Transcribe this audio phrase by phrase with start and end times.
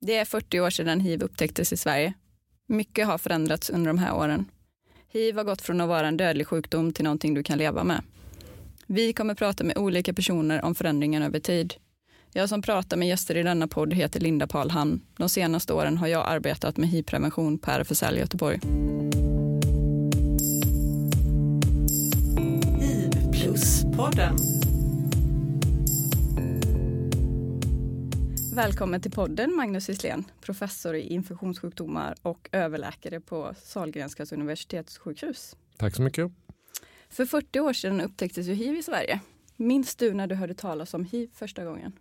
[0.00, 2.12] Det är 40 år sedan hiv upptäcktes i Sverige.
[2.66, 4.50] Mycket har förändrats under de här åren.
[5.08, 8.02] Hiv har gått från att vara en dödlig sjukdom till någonting du kan leva med.
[8.86, 11.74] Vi kommer prata med olika personer om förändringen över tid.
[12.32, 15.00] Jag som pratar med gäster i denna podd heter Linda Palhan.
[15.16, 18.60] De senaste åren har jag arbetat med hivprevention på RFSL Göteborg.
[22.80, 24.59] hiv podden
[28.60, 35.56] Välkommen till podden Magnus Islén, professor i infektionssjukdomar och överläkare på Sahlgrenskas universitetssjukhus.
[35.76, 36.32] Tack så mycket.
[37.10, 39.20] För 40 år sedan upptäcktes ju hiv i Sverige.
[39.56, 41.92] Minns du när du hörde talas om hiv första gången?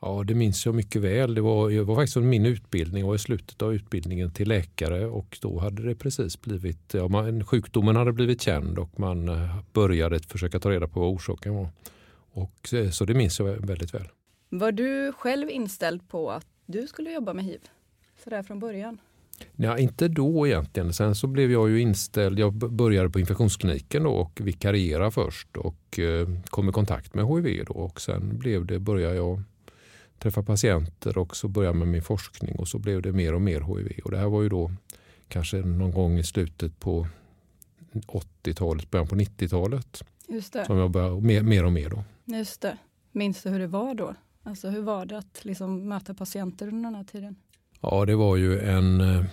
[0.00, 1.34] Ja, det minns jag mycket väl.
[1.34, 5.38] Det var, det var faktiskt min utbildning och i slutet av utbildningen till läkare och
[5.42, 10.18] då hade det precis blivit, ja, man, sjukdomen hade blivit känd och man eh, började
[10.18, 11.68] försöka ta reda på vad orsaken var.
[12.32, 14.08] Och, eh, så det minns jag väldigt väl.
[14.48, 17.60] Var du själv inställd på att du skulle jobba med hiv?
[18.24, 19.00] Sådär från början?
[19.56, 20.92] Ja, inte då egentligen.
[20.92, 22.38] Sen så blev jag ju inställd.
[22.38, 27.64] Jag började på infektionskliniken då och vikarierade först och eh, kom i kontakt med HIV.
[27.64, 29.42] Då och sen blev det, började jag
[30.18, 33.60] träffa patienter och så började med min forskning och så blev det mer och mer
[33.60, 34.00] HIV.
[34.04, 34.72] Och det här var ju då
[35.28, 37.06] kanske någon gång i slutet på
[37.92, 40.04] 80-talet, början på 90-talet.
[40.28, 40.64] Just det.
[40.64, 41.90] Som jag började mer, mer och mer.
[41.90, 42.04] Då.
[42.24, 42.78] Just det.
[43.12, 44.14] Minns du hur det var då?
[44.48, 47.36] Alltså hur var det att liksom möta patienter under den här tiden?
[47.80, 49.24] Ja, det var ju en eh,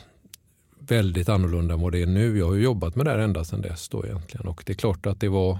[0.79, 2.37] väldigt annorlunda än vad det är nu.
[2.37, 4.75] Jag har ju jobbat med det här ända sedan dess då egentligen och det är
[4.75, 5.59] klart att det var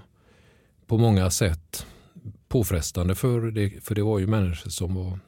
[0.87, 1.85] på många sätt
[2.47, 5.19] påfrestande för det, för det var ju människor som var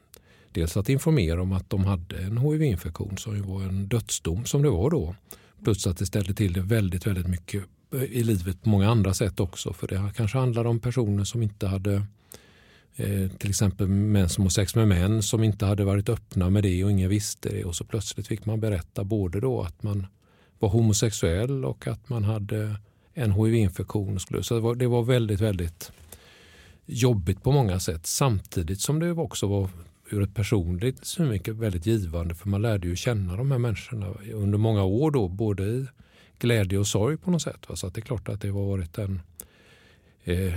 [0.52, 4.62] dels att informera om att de hade en HIV-infektion som ju var en dödsdom som
[4.62, 5.14] det var då.
[5.64, 9.14] Plus att det ställde till det väldigt, väldigt mycket eh, i livet på många andra
[9.14, 9.72] sätt också.
[9.72, 12.02] För det kanske handlade om personer som inte hade
[13.00, 16.62] Eh, till exempel män som har sex med män som inte hade varit öppna med
[16.62, 17.64] det och ingen visste det.
[17.64, 20.06] Och så plötsligt fick man berätta både då att man
[20.58, 22.76] var homosexuell och att man hade
[23.14, 24.20] en HIV-infektion.
[24.20, 25.92] Så det var, det var väldigt, väldigt
[26.86, 28.06] jobbigt på många sätt.
[28.06, 29.70] Samtidigt som det också var
[30.10, 34.58] ur ett personligt synvinkel väldigt givande för man lärde ju känna de här människorna under
[34.58, 35.86] många år då både i
[36.38, 37.66] glädje och sorg på något sätt.
[37.74, 39.20] Så det är klart att det har varit en
[40.24, 40.54] eh,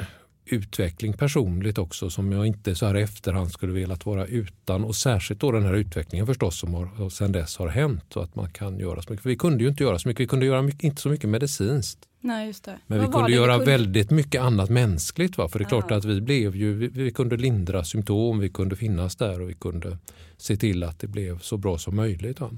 [0.54, 4.84] utveckling personligt också som jag inte så här i efterhand skulle velat vara utan.
[4.84, 8.36] Och särskilt då den här utvecklingen förstås som har, sedan dess har hänt och att
[8.36, 9.24] man kan göra så mycket.
[9.24, 10.22] För vi kunde ju inte göra så mycket.
[10.22, 12.00] Vi kunde göra mycket, inte så mycket medicinskt.
[12.24, 12.80] Nej, just det.
[12.88, 15.38] Men Vad vi kunde göra kunde- väldigt mycket annat mänskligt.
[15.38, 15.48] Va?
[15.50, 15.96] För det är klart Ja.
[15.96, 19.54] att vi blev ju, vi, vi kunde lindra symptom, vi kunde finnas där och vi
[19.54, 19.98] kunde
[20.38, 22.40] se till att det blev så bra som möjligt.
[22.40, 22.50] Va?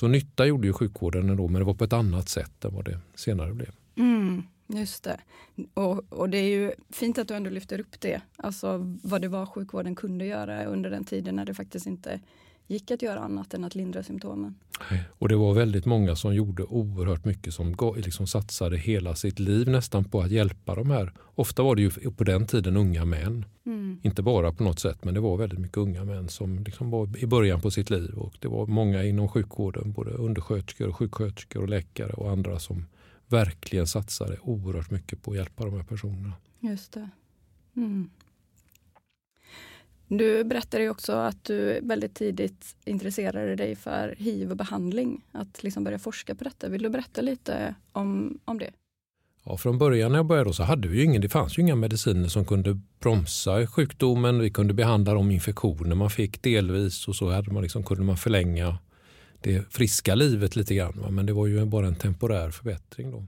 [0.00, 2.84] Så nytta gjorde ju sjukvården ändå, men det var på ett annat sätt än vad
[2.84, 3.68] det senare blev.
[3.98, 4.42] Mm,
[4.78, 5.20] just det.
[5.74, 8.20] Och, och det är ju fint att du ändå lyfter upp det.
[8.36, 12.20] Alltså vad det var sjukvården kunde göra under den tiden när det faktiskt inte
[12.70, 14.54] gick att göra annat än att lindra symptomen.
[15.08, 19.68] Och det var väldigt många som gjorde oerhört mycket som liksom satsade hela sitt liv
[19.68, 21.12] nästan på att hjälpa de här.
[21.34, 23.44] Ofta var det ju på den tiden unga män.
[23.66, 24.00] Mm.
[24.02, 27.18] Inte bara på något sätt men det var väldigt mycket unga män som liksom var
[27.18, 28.10] i början på sitt liv.
[28.14, 32.86] Och det var många inom sjukvården, både undersköterskor, och sjuksköterskor och läkare och andra som
[33.32, 36.32] verkligen satsade oerhört mycket på att hjälpa de här personerna.
[36.60, 37.08] Just det.
[37.76, 38.10] Mm.
[40.08, 45.24] Du berättade ju också att du väldigt tidigt intresserade dig för hiv och behandling.
[45.32, 46.68] Att liksom börja forska på detta.
[46.68, 48.70] Vill du berätta lite om, om det?
[49.44, 52.28] Ja, från början när jag började så hade vi ingen, det fanns ju inga mediciner
[52.28, 54.38] som kunde bromsa sjukdomen.
[54.38, 58.16] Vi kunde behandla de infektioner man fick delvis och så hade man liksom, kunde man
[58.16, 58.78] förlänga
[59.40, 61.00] det friska livet lite grann.
[61.00, 61.10] va.
[61.10, 63.10] Men det var ju bara en temporär förbättring.
[63.10, 63.26] Då.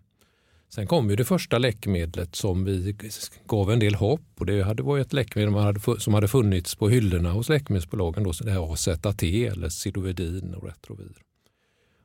[0.74, 2.96] Sen kom ju det första läkemedlet som vi
[3.46, 4.20] gav en del hopp.
[4.38, 8.24] Och det hade var ett läkemedel som hade funnits på hyllorna hos läkemedelsbolagen.
[8.24, 11.16] Då, så det här AZT eller Sidovedin och Retrovir.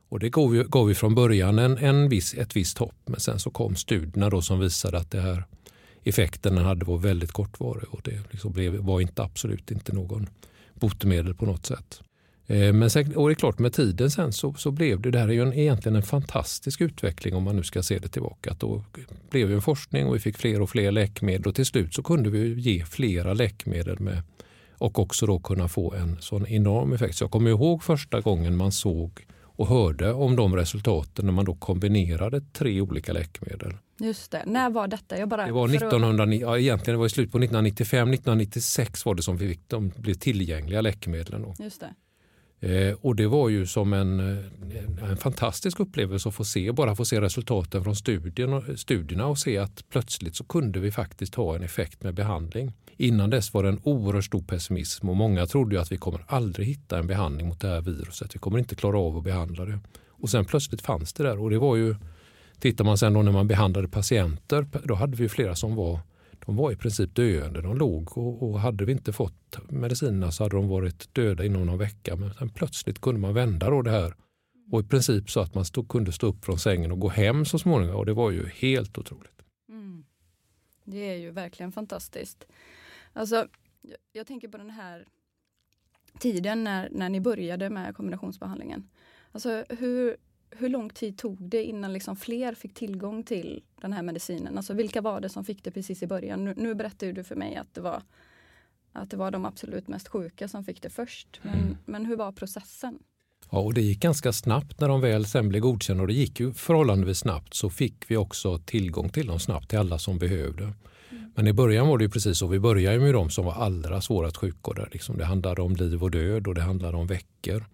[0.08, 3.20] Och det gav ju, gav ju från början en, en viss, ett visst hopp men
[3.20, 5.44] sen så kom studierna då som visade att det här
[6.04, 10.26] effekten hade var väldigt kortvarig och det liksom blev, var inte absolut inte någon
[10.74, 12.00] botemedel på något sätt.
[12.50, 15.18] Eh, Men sen, och det är klart med tiden sen så, så blev det, det
[15.18, 18.50] här är ju en, egentligen en fantastisk utveckling om man nu ska se det tillbaka.
[18.50, 18.84] Att då
[19.30, 22.02] blev det en forskning och vi fick fler och fler läkemedel och till slut så
[22.02, 24.22] kunde vi ju ge flera läkemedel med
[24.78, 27.16] och också då kunna få en sån enorm effekt.
[27.16, 31.44] Så jag kommer ihåg första gången man såg och hörde om de resultaten när man
[31.44, 33.72] då kombinerade tre olika läkemedel.
[34.00, 34.42] Just det.
[34.46, 35.18] När var detta?
[35.18, 38.08] Jag bara, Det var för att- 1900, ja, egentligen det var i slutet på 1995,
[38.10, 41.42] 1996 var det som vi fick, de blev tillgängliga läkemedlen.
[41.42, 41.54] Då.
[41.58, 41.94] Just det.
[42.60, 46.96] Eh, och det var ju som en, eh, en fantastisk upplevelse att få se, bara
[46.96, 51.56] få se resultaten från studien, studierna och se att plötsligt så kunde vi faktiskt ha
[51.56, 52.72] en effekt med behandling.
[52.96, 56.24] Innan dess var det en oerhört stor pessimism och många trodde ju att vi kommer
[56.26, 58.34] aldrig hitta en behandling mot det här viruset.
[58.34, 59.78] Vi kommer inte klara av att behandla det.
[60.08, 61.96] Och sen plötsligt fanns det där och det var ju,
[62.60, 66.00] tittar man sen då när man behandlade patienter, då hade vi flera som var
[66.48, 67.62] de var i princip döende.
[67.62, 71.66] De låg och, och, hade vi inte fått medicinerna så hade de varit döda inom
[71.66, 72.16] någon vecka.
[72.16, 74.14] Men sen plötsligt kunde man vända då det här.
[74.72, 77.44] Och i princip så att man stod, kunde stå upp från sängen och gå hem
[77.44, 77.96] så småningom.
[77.96, 79.42] Och det var ju helt otroligt.
[79.68, 80.04] Mm.
[80.84, 82.46] Det är ju verkligen fantastiskt.
[83.12, 83.36] Alltså,
[83.82, 85.06] jag, jag tänker på den här
[86.18, 88.88] tiden när, när ni började med kombinationsbehandlingen.
[89.32, 90.16] Alltså hur,
[90.50, 94.56] hur lång tid tog det innan liksom fler fick tillgång till den här medicinen?
[94.56, 96.44] Alltså vilka var det som fick det precis i början?
[96.44, 98.02] Nu, nu berättar du för mig att det var
[98.92, 101.40] att det var de absolut mest sjuka som fick det först.
[101.42, 101.76] Men, mm.
[101.84, 102.98] men hur var processen?
[103.50, 106.40] Ja, och det gick ganska snabbt när de väl sen blev godkända och det gick
[106.40, 110.62] ju förhållandevis snabbt så fick vi också tillgång till dem snabbt till alla som behövde.
[110.62, 111.32] Mm.
[111.34, 112.46] Men i början var det ju precis så.
[112.46, 114.72] Vi började med de som var allra svårast sjuka.
[114.72, 117.64] Där liksom det handlade om liv och död och det handlade om veckor.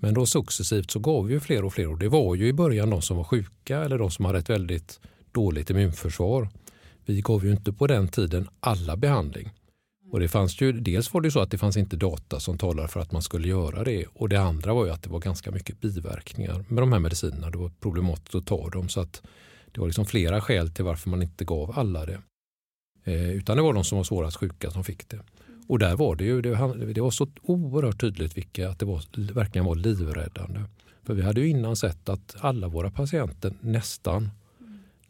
[0.00, 2.90] Men då successivt så gav vi fler och fler och det var ju i början
[2.90, 5.00] de som var sjuka eller de som hade ett väldigt
[5.32, 6.48] dåligt immunförsvar.
[7.04, 9.50] Vi gav ju inte på den tiden alla behandling.
[10.12, 12.86] Och det fanns ju, dels var det så att det fanns inte data som talar
[12.86, 15.50] för att man skulle göra det och det andra var ju att det var ganska
[15.50, 17.50] mycket biverkningar med de här medicinerna.
[17.50, 19.22] Det var problematiskt att ta dem så att
[19.72, 22.20] det var liksom flera skäl till varför man inte gav alla det.
[23.04, 25.20] Eh, utan det var de som var svårast sjuka som fick det.
[25.70, 29.32] Och där var det ju, det, det var så oerhört tydligt vilka, att det var,
[29.34, 30.60] verkligen var livräddande.
[31.02, 34.30] För vi hade ju innan sett att alla våra patienter nästan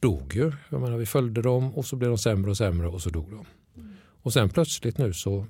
[0.01, 0.53] dog ju.
[0.69, 3.31] Jag menar, vi följde dem och så blev de sämre och sämre och så dog
[3.31, 3.47] de.
[4.23, 5.47] Och sen plötsligt nu så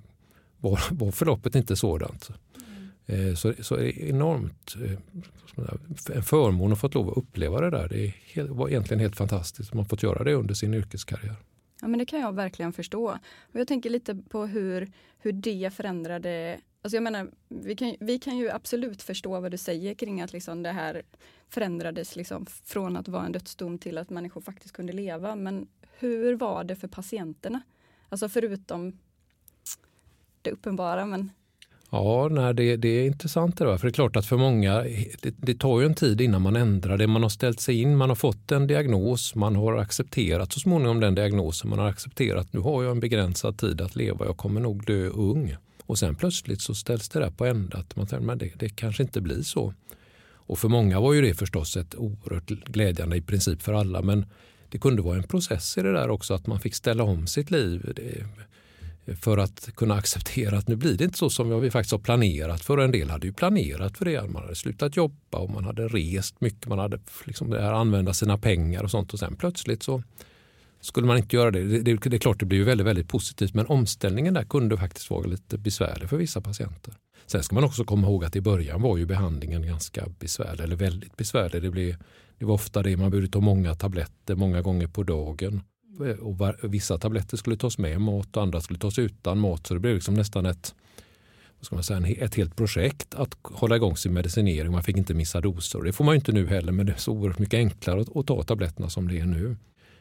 [0.58, 2.30] var, var förloppet inte sådant.
[3.06, 3.36] Mm.
[3.36, 4.98] Så, så är det enormt eh,
[6.16, 7.88] en förmån att få lov att uppleva det där.
[7.88, 9.74] Det helt, var egentligen helt fantastiskt.
[9.74, 11.36] Man fått göra det under sin yrkeskarriär.
[11.82, 13.18] Ja, men det kan jag verkligen förstå.
[13.52, 18.18] Och jag tänker lite på hur, hur det förändrade Alltså jag menar, vi kan, vi
[18.18, 21.02] kan ju absolut förstå vad du säger kring att liksom det här
[21.48, 25.36] förändrades liksom från att vara en dödsdom till att människor faktiskt kunde leva.
[25.36, 25.68] Men
[25.98, 27.60] hur var det för patienterna?
[28.08, 28.98] Alltså förutom
[30.42, 31.06] det uppenbara.
[31.06, 31.30] Men...
[31.92, 33.78] Ja, nej, det, det är intressant det där.
[33.78, 34.82] För det är klart att för många,
[35.22, 37.06] det, det, tar ju en tid innan man ändrar det.
[37.06, 41.00] Man har ställt sig in, man har fått en diagnos, man har accepterat så småningom
[41.00, 41.70] den diagnosen.
[41.70, 45.08] Man har accepterat, nu har jag en begränsad tid att leva, jag kommer nog dö
[45.08, 45.56] ung.
[45.86, 48.68] Och sen plötsligt så ställs det där på ända att man tänker, men det, det
[48.68, 49.74] kanske inte blir så.
[50.50, 54.02] Och för många var ju det förstås ett oerhört glädjande i princip för alla.
[54.02, 54.26] Men
[54.68, 57.50] det kunde vara en process i det där också att man fick ställa om sitt
[57.50, 57.92] liv.
[57.96, 58.26] Det,
[59.16, 62.62] för att kunna acceptera att nu blir det inte så som vi faktiskt har planerat.
[62.62, 64.30] För en del hade ju planerat för det.
[64.30, 66.68] Man hade slutat jobba och man hade rest mycket.
[66.68, 69.12] Man hade liksom det här, använda sina pengar och sånt.
[69.12, 70.02] Och sen plötsligt så
[70.80, 71.64] skulle man inte göra det.
[71.64, 74.76] Det, det, det är klart det blir ju väldigt, väldigt positivt men omställningen där kunde
[74.76, 76.94] faktiskt vara lite besvärlig för vissa patienter.
[77.26, 80.76] Sen ska man också komma ihåg att i början var ju behandlingen ganska besvärlig eller
[80.76, 81.62] väldigt besvärlig.
[81.62, 81.96] Det, blev,
[82.38, 85.62] det var ofta det man behövde ta många tabletter många gånger på dagen.
[86.06, 89.66] Eh, och var, vissa tabletter skulle tas med mat och andra skulle tas utan mat.
[89.66, 90.74] Så det blev liksom nästan ett,
[91.58, 94.72] vad ska man säga, ett helt projekt att hålla igång sin medicinering.
[94.72, 95.82] Man fick inte missa doser.
[95.82, 98.26] Det får man inte nu heller men det är så oerhört mycket enklare att, att
[98.26, 99.56] ta tabletterna som det är nu.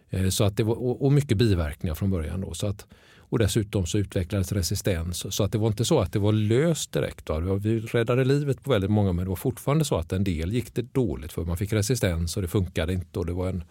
[0.10, 2.42] Eh, så att det var, och mycket biverkningar från början.
[2.42, 2.86] Då, så att,
[3.30, 5.36] och dessutom så utvecklades resistens.
[5.36, 7.26] Så att det var inte så att det var löst direkt.
[7.26, 7.56] Då.
[7.56, 10.74] Vi räddade livet på väldigt många men det var fortfarande så att en del gick
[10.74, 11.46] det dåligt för.
[11.46, 13.20] Man fick resistens och det funkade inte.
[13.20, 13.64] Och det, var en,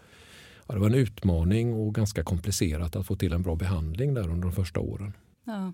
[0.69, 4.29] ja, det var en utmaning och ganska komplicerat att få till en bra behandling där
[4.29, 5.13] under de första åren.
[5.45, 5.73] Ja.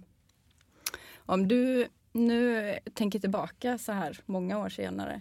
[1.17, 5.21] Om du nu tänker tillbaka så här många år senare.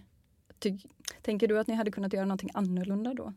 [1.22, 3.34] Tänker du att ni hade kunnat göra någonting annorlunda då?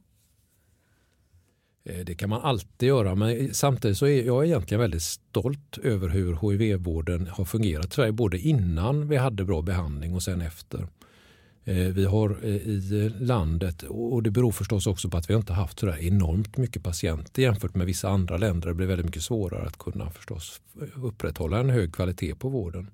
[1.85, 6.09] Eh, det kan man alltid göra men samtidigt så är jag egentligen väldigt stolt över
[6.09, 10.88] hur HIV-vården har fungerat i Sverige både innan vi hade bra behandling och sen efter.
[11.68, 15.52] Eh, vi har eh, i landet, och det beror förstås också på att vi inte
[15.52, 18.68] haft så enormt mycket patienter jämfört med vissa andra länder.
[18.68, 20.61] Det blir väldigt mycket svårare att kunna förstås
[20.94, 22.90] upprätthålla en hög kvalitet på vården.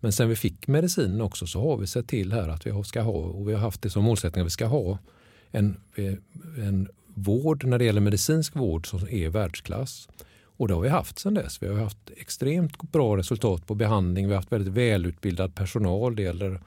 [0.00, 3.00] Men sen vi fick medicinen också så har vi sett till här att vi ska
[3.00, 4.98] ha, och vi har haft det som målsättning att vi ska ha
[5.50, 6.14] en, eh,
[6.66, 10.08] en vård när det gäller medicinsk vård som är världsklass.
[10.42, 11.62] Och det har vi haft sedan dess.
[11.62, 14.26] Vi har haft extremt bra resultat på behandling.
[14.26, 16.16] Vi har haft väldigt välutbildad personal.
[16.16, 16.60] Det gäller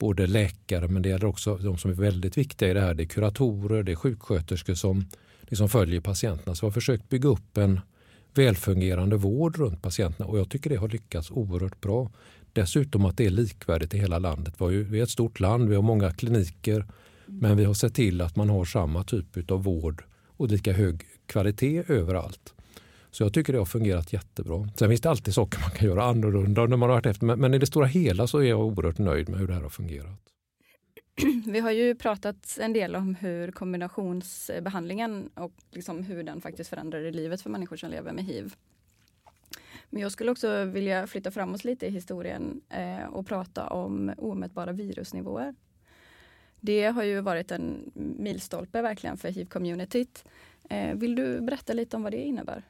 [0.00, 2.94] både läkare men det gäller också de som är väldigt viktiga i det här.
[2.94, 5.04] Det är kuratorer, det är sjuksköterskor som
[5.40, 6.54] liksom följer patienterna.
[6.54, 7.80] Så vi har försökt bygga upp en
[8.34, 12.10] välfungerande vård runt patienterna och jag tycker det har lyckats oerhört bra.
[12.52, 14.54] Dessutom att det är likvärdigt i hela landet.
[14.58, 16.86] Vi är ett stort land, vi har många kliniker
[17.26, 21.02] men vi har sett till att man har samma typ av vård och lika hög
[21.26, 22.54] kvalitet överallt.
[23.10, 24.68] Så jag tycker det har fungerat jättebra.
[24.76, 27.36] Sen finns det alltid saker man kan göra annorlunda när man har varit efter.
[27.36, 29.68] Men i det stora hela så är jag oerhört nöjd med hur det här har
[29.68, 30.20] fungerat.
[31.46, 37.10] Vi har ju pratat en del om hur kombinationsbehandlingen och liksom hur den faktiskt förändrade
[37.10, 38.54] livet för människor som lever med hiv.
[39.90, 44.12] Men jag skulle också vilja flytta fram oss lite i historien eh, och prata om
[44.18, 45.54] omätbara virusnivåer.
[46.60, 50.24] Det har ju varit en milstolpe verkligen för hiv-communityt.
[50.70, 52.64] Eh, vill du berätta lite om vad det innebär?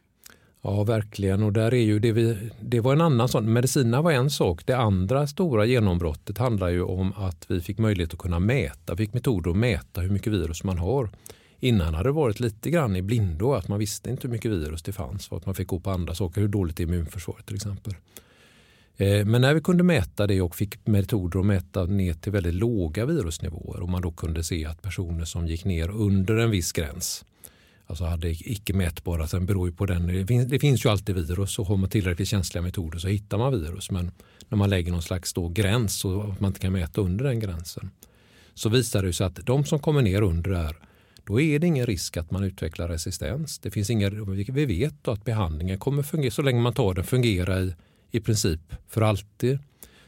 [0.62, 1.42] Ja, verkligen.
[1.42, 3.52] Och där är ju det, vi, det var en annan sån.
[3.52, 4.66] Medicinerna var en sak.
[4.66, 8.94] Det andra stora genombrottet handlar ju om att vi fick möjlighet att kunna mäta.
[8.94, 11.10] Vi fick metoder att mäta hur mycket virus man har.
[11.60, 14.82] Innan hade det varit lite grann i blindo, att man visste inte hur mycket virus
[14.82, 15.28] det fanns.
[15.28, 17.94] För att man fick gå på andra saker, hur dåligt är immunförsvaret till exempel.
[18.96, 22.54] Eh, men när vi kunde mäta det och fick metoder att mäta ner till väldigt
[22.54, 26.72] låga virusnivåer och man då kunde se att personer som gick ner under en viss
[26.72, 27.24] gräns
[27.90, 31.14] alltså hade icke mätbara, sen beror ju på den, det finns, det finns ju alltid
[31.14, 33.90] virus och har man tillräckligt känsliga metoder så hittar man virus.
[33.90, 34.10] Men
[34.48, 37.40] när man lägger någon slags då gräns så att man inte kan mäta under den
[37.40, 37.90] gränsen
[38.54, 40.76] så visar det sig att de som kommer ner under det här
[41.24, 43.58] då är det ingen risk att man utvecklar resistens.
[43.58, 47.60] Det finns ingen, vi vet att behandlingen kommer fungera så länge man tar den fungera
[47.60, 47.74] i,
[48.10, 49.58] i princip för alltid.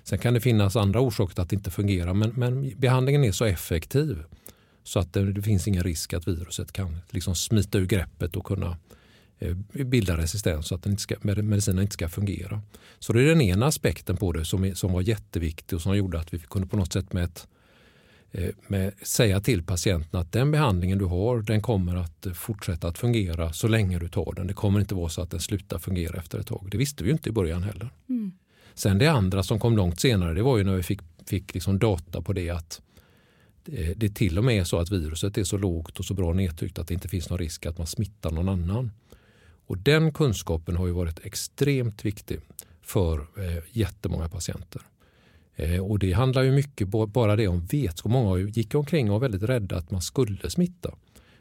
[0.03, 3.33] Sen kan det finnas andra orsaker till att det inte fungerar men, men behandlingen är
[3.33, 4.23] så effektiv
[4.85, 8.45] så att det, det, finns ingen risk att viruset kan liksom smita ur greppet och
[8.45, 8.77] kunna
[9.39, 12.63] eh, bilda resistens så att den inte ska, medicinen inte ska fungera.
[12.99, 15.97] Så det är den ena aspekten på det som, är, som var jätteviktig och som
[15.97, 17.47] gjorde att vi kunde på något sätt med ett
[18.35, 22.99] Eh, med säga till patienten att den behandlingen du har den kommer att fortsätta att
[22.99, 24.47] fungera så länge du tar den.
[24.47, 26.69] Det kommer inte vara så att den slutar fungera efter ett tag.
[26.71, 27.91] Det visste vi inte i början heller.
[28.09, 28.33] Mm.
[28.75, 31.79] Sen det andra som kom långt senare det var ju när vi fick, fick liksom
[31.79, 32.81] data på det att
[33.65, 36.33] Eh, det, till och med är så att viruset är så lågt och så bra
[36.33, 38.91] nedtryckt att det inte finns någon risk att man smittar någon annan.
[39.67, 42.41] Och Den kunskapen har ju varit extremt viktig
[42.83, 44.83] för eh, jättemånga patienter.
[45.57, 48.13] Eh, och det handlar ju mycket bara det om vetskap.
[48.13, 50.95] Många gick omkring och var väldigt rädda att man skulle smitta.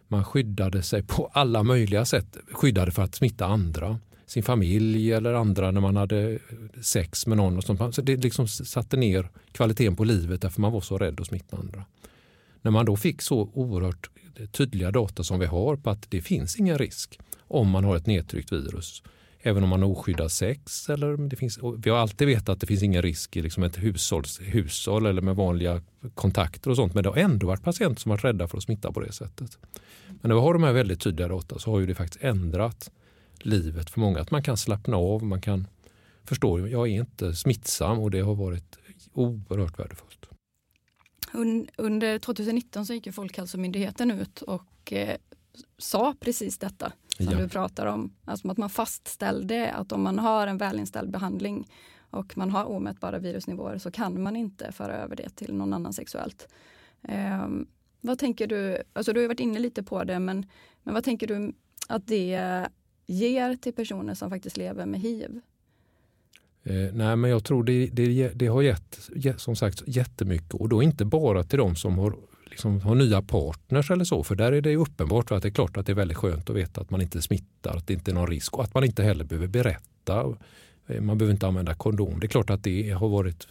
[0.08, 2.38] Man skyddade sig på alla möjliga sätt.
[2.52, 4.00] Skyddade för att smitta andra.
[4.32, 6.40] Sin familj eller andra när man hade
[6.82, 7.58] sex med någon.
[7.58, 7.96] Och sånt.
[7.96, 11.58] Så det liksom satte ner kvaliteten på livet därför man var så rädd att smitta
[11.58, 11.86] andra.
[12.62, 14.10] När man då fick så oerhört
[14.52, 18.06] tydliga data som vi har på att det finns ingen risk om man har ett
[18.06, 19.04] nedtryckt virus
[19.42, 20.90] även om man har oskyddat sex.
[20.90, 23.78] Eller det finns, vi har alltid vetat att det finns ingen risk i liksom ett
[23.78, 25.82] hushålls, hushåll eller med vanliga
[26.16, 26.94] kontakter och sånt.
[26.94, 29.58] Men det har ändå varit patienter som varit rädda för att smitta på det sättet.
[30.08, 32.92] Men när vi har de här väldigt tydliga data så har ju det faktiskt ändrat
[33.46, 34.20] livet för många.
[34.20, 35.68] Att man kan slappna av, man kan
[36.24, 38.78] förstå att jag är inte smittsam och det har varit
[39.14, 40.26] oerhört värdefullt.
[41.78, 45.18] Under 2019 så gick Folkhälsomyndigheten ut och eh,
[45.78, 47.38] sa precis detta som ja.
[47.38, 48.14] du pratar om.
[48.26, 51.68] Alltså att man fastställde att om man har en välinställd behandling
[52.10, 55.94] och man har omätbara virusnivåer så kan man inte föra över det till någon annan
[55.94, 56.48] sexuellt.
[57.02, 57.68] Um,
[58.02, 60.46] vad tänker du, alltså du har varit inne lite på det, men,
[60.84, 61.54] men vad tänker du
[61.88, 62.68] att det
[63.12, 65.40] ger till personer som faktiskt lever med hiv?
[66.64, 69.00] Eh, nej, men jag tror det, det, det har gett,
[69.38, 72.16] som sagt jättemycket och då inte bara till de som har
[72.52, 74.24] liksom har nya partners eller så.
[74.24, 76.56] För där är det uppenbart att det är klart att det är väldigt skönt att
[76.56, 79.04] veta att man inte smittar, att det inte är någon risk och att man inte
[79.04, 80.38] heller behöver berätta.
[80.88, 82.20] Eh, man behöver inte använda kondom.
[82.20, 83.48] Det är klart att det har varit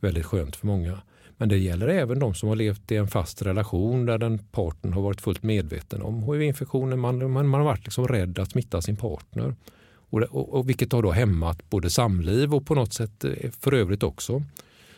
[0.00, 0.98] väldigt skönt för många.
[1.36, 4.92] Men det gäller även de som har levt i en fast relation där den partnern
[4.92, 6.98] har varit fullt medveten om hiv-infektionen.
[6.98, 9.54] Man, man, man, har varit liksom rädd att smitta sin partner.
[10.10, 13.74] Och, och, och vilket har då hämmat både samliv och på något sätt eh, för
[13.74, 14.42] övrigt också.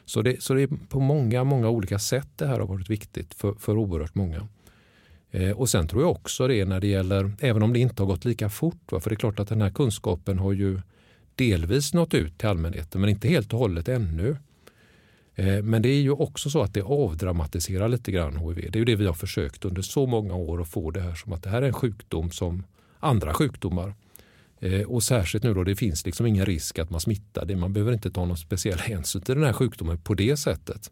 [0.04, 3.34] Så det, så det är på många, många olika sätt det här har varit viktigt
[3.34, 4.48] för, för oerhört många.
[5.30, 8.06] Eh, och sen tror jag också det när det gäller, även om det inte har
[8.06, 10.80] gått lika fort, va, för det är klart att den här kunskapen har ju
[11.34, 14.36] delvis nått ut till allmänheten men inte helt och hållet ännu.
[15.38, 18.70] Eh, men det är ju också så att det avdramatiserar lite grann HIV.
[18.70, 21.14] Det är ju det vi har försökt under så många år att få det här
[21.14, 22.64] som att det här är en sjukdom som
[23.00, 23.94] andra sjukdomar.
[24.60, 27.44] Eh, och särskilt nu då det finns liksom ingen risk att man smittar.
[27.44, 27.56] det.
[27.56, 30.90] Man behöver inte ta någon speciell hänsyn till den här sjukdomen på det sättet.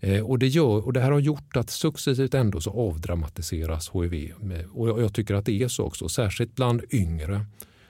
[0.00, 4.32] Eh, och, det gör, och det här har gjort att successivt ändå så avdramatiseras HIV.
[4.72, 7.46] Och jag tycker att det är så också, särskilt bland yngre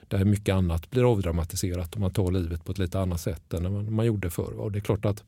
[0.07, 3.73] där mycket annat blir avdramatiserat och man tar livet på ett lite annat sätt än
[3.73, 4.59] man, man gjorde förr.
[4.59, 5.23] Och det är klart att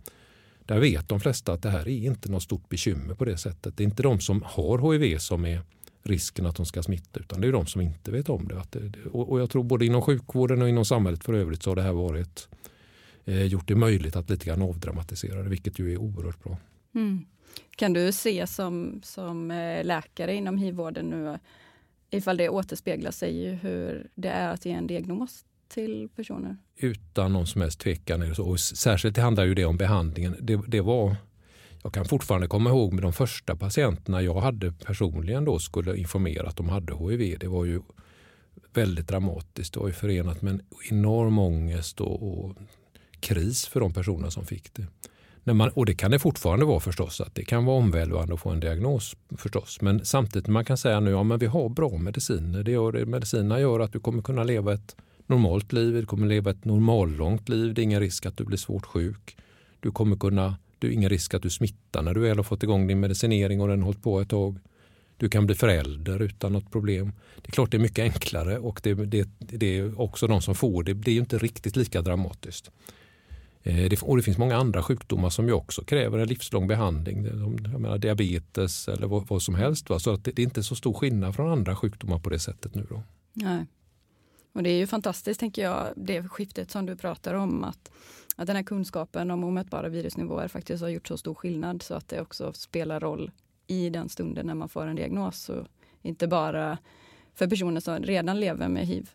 [0.65, 3.77] där vet de flesta att det här är inte något stort bekymmer på det sättet.
[3.77, 5.61] Det är inte de som har HIV som är
[6.03, 9.09] risken att de ska smitta utan det är de som inte vet om det.
[9.11, 11.93] och jag tror både inom sjukvården och inom samhället för övrigt så har det här
[11.93, 12.47] varit
[13.25, 16.57] eh, gjort det möjligt att lite grann avdramatisera det, vilket ju är oerhört bra.
[16.95, 17.25] Mm.
[17.75, 21.39] Kan du se som, som eh, läkare inom hiv-vården nu
[22.09, 26.57] ifall det återspeglar sig i hur det är att ge en diagnos till personer?
[26.77, 28.33] Utan någon som helst tvekan.
[28.39, 30.35] Och särskilt handlar ju det om behandlingen.
[30.41, 31.15] Det, det var,
[31.83, 36.47] jag kan fortfarande komma ihåg med de första patienterna jag hade personligen då skulle informera
[36.47, 37.39] att de hade HIV.
[37.39, 37.81] Det var ju
[38.73, 39.73] väldigt dramatiskt.
[39.73, 40.61] Det var ju förenat med en
[40.91, 42.55] enorm ångest och, och
[43.19, 44.87] kris för de personer som fick det.
[45.45, 47.21] När man, och det kan det fortfarande vara förstås.
[47.21, 49.81] att Det kan vara omvälvande att få en diagnos förstås.
[49.81, 52.63] Men samtidigt man kan säga nu ja, men vi har bra mediciner.
[52.63, 54.95] Det gör, medicinerna gör att du kommer kunna leva ett
[55.33, 55.93] normalt liv.
[55.93, 57.73] Du kommer leva ett normallångt liv.
[57.73, 59.37] Det är ingen risk att du blir svårt sjuk.
[59.79, 62.63] Du kommer kunna, det är ingen risk att du smittar när du väl har fått
[62.63, 64.59] igång din medicinering och den har hållit på ett tag.
[65.17, 67.11] Du kan bli förälder utan något problem.
[67.41, 70.55] Det är klart det är mycket enklare och det, det, det är också de som
[70.55, 70.93] får det.
[70.93, 72.71] Det är inte riktigt lika dramatiskt.
[73.63, 77.25] Eh, det, och det finns många andra sjukdomar som ju också kräver en livslång behandling.
[77.71, 79.89] Jag menar, diabetes eller vad, vad som helst.
[79.89, 79.99] Va?
[79.99, 82.75] Så att det, det, är inte så stor skillnad från andra sjukdomar på det sättet
[82.75, 82.85] nu.
[82.89, 83.03] Då.
[83.33, 83.65] Nej.
[84.53, 87.63] Och det är ju fantastiskt, tänker jag, det skiftet som du pratar om.
[87.63, 87.91] Att,
[88.35, 92.07] att den här kunskapen om omätbara virusnivåer faktiskt har gjort så stor skillnad så att
[92.07, 93.31] det också spelar roll
[93.67, 95.41] i den stunden när man får en diagnos.
[95.41, 95.65] Så
[96.01, 96.77] inte bara
[97.35, 99.09] för personer som redan lever med hiv.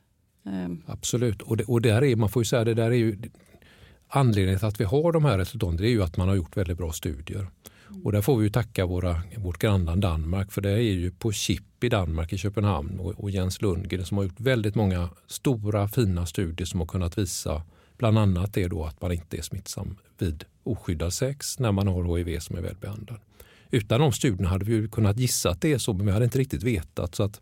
[0.45, 0.83] Ehm.
[0.87, 3.19] Absolut, och, det, och där är, man får ju säga det där är ju
[4.09, 6.79] anledningen till att vi har de här resultaten är ju att man har gjort väldigt
[6.79, 7.47] bra studier.
[8.05, 11.85] Och där får vi tacka våra, vårt grannland Danmark för det är ju på CHIP
[11.85, 16.27] i Danmark i Köpenhamn och, och Jens Lundgren som har gjort väldigt många stora fina
[16.27, 17.63] studier som har kunnat visa
[17.99, 22.17] bland annat det då att man inte är smittsam vid oskyddad sex när man har
[22.17, 23.21] HIV som är välbehandlad.
[23.71, 26.39] Utan de studierna hade vi kunnat gissa att det är så men vi hade inte
[26.39, 27.15] riktigt vetat.
[27.15, 27.41] Så att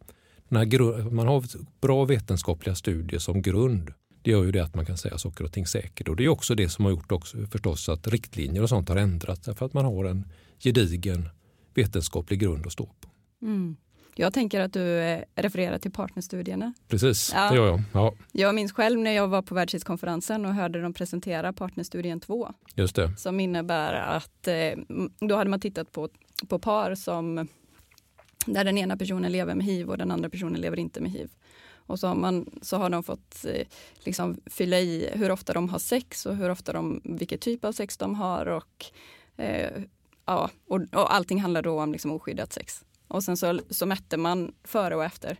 [0.48, 1.44] när man har
[1.80, 3.92] bra vetenskapliga studier som grund
[4.26, 6.08] det gör ju det att man kan säga saker och ting säkert.
[6.08, 8.96] Och det är också det som har gjort också förstås att riktlinjer och sånt har
[8.96, 10.24] ändrats därför att man har en
[10.58, 11.28] gedigen
[11.74, 13.08] vetenskaplig grund att stå på.
[13.42, 13.76] Mm.
[14.14, 16.74] Jag tänker att du eh, refererar till partnerstudierna.
[16.88, 17.50] Precis, ja.
[17.50, 17.82] det gör jag.
[17.92, 18.14] Ja.
[18.32, 22.52] Jag minns själv när jag var på världshivskonferensen och hörde dem presentera partnerstudien 2.
[22.74, 23.16] Just det.
[23.16, 24.54] Som innebär att eh,
[25.20, 26.08] då hade man tittat på,
[26.48, 27.48] på par som
[28.46, 31.30] där den ena personen lever med hiv och den andra personen lever inte med hiv.
[31.86, 33.66] Och så har, man, så har de fått eh,
[33.98, 37.72] liksom fylla i hur ofta de har sex och hur ofta de, vilken typ av
[37.72, 38.46] sex de har.
[38.46, 38.84] Och,
[39.36, 39.82] eh,
[40.24, 42.84] ja, och, och allting handlar då om liksom oskyddat sex.
[43.08, 45.36] Och sen så, så mätte man före och efter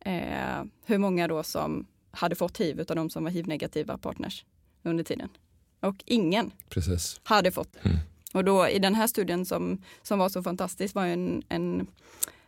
[0.00, 4.44] eh, hur många då som hade fått hiv av de som var hiv-negativa partners
[4.82, 5.28] under tiden.
[5.80, 7.20] Och ingen Precis.
[7.24, 7.76] hade fått.
[7.82, 7.96] Mm.
[8.34, 11.86] Och då i den här studien som, som var så fantastisk var en, en,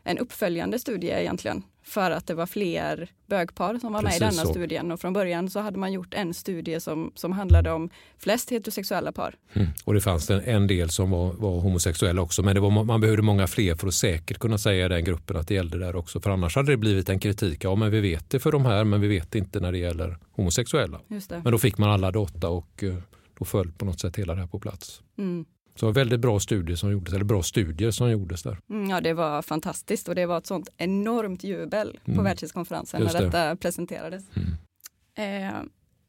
[0.02, 4.31] en uppföljande studie egentligen för att det var fler bögpar som var Precis med i
[4.31, 4.51] denna så.
[4.51, 4.92] studien.
[4.92, 9.12] Och från början så hade man gjort en studie som, som handlade om flest heterosexuella
[9.12, 9.35] par.
[9.53, 9.68] Mm.
[9.85, 13.01] Och det fanns en, en del som var, var homosexuella också, men det var, man
[13.01, 15.96] behövde många fler för att säkert kunna säga i den gruppen att det gällde där
[15.96, 16.20] också.
[16.20, 17.64] För annars hade det blivit en kritik.
[17.64, 20.18] Ja, men vi vet det för de här, men vi vet inte när det gäller
[20.31, 21.01] homosexuella.
[21.29, 22.94] Men då fick man alla data och eh,
[23.38, 25.03] då föll på något sätt hela det här på plats.
[25.18, 25.44] Mm.
[25.76, 28.58] Så väldigt bra studier som gjordes, eller bra studier som gjordes där.
[28.70, 32.24] Mm, ja, det var fantastiskt och det var ett sånt enormt jubel på mm.
[32.24, 33.56] världshivskonferensen när detta det.
[33.56, 34.24] presenterades.
[34.34, 35.46] Mm.
[35.46, 35.54] Eh,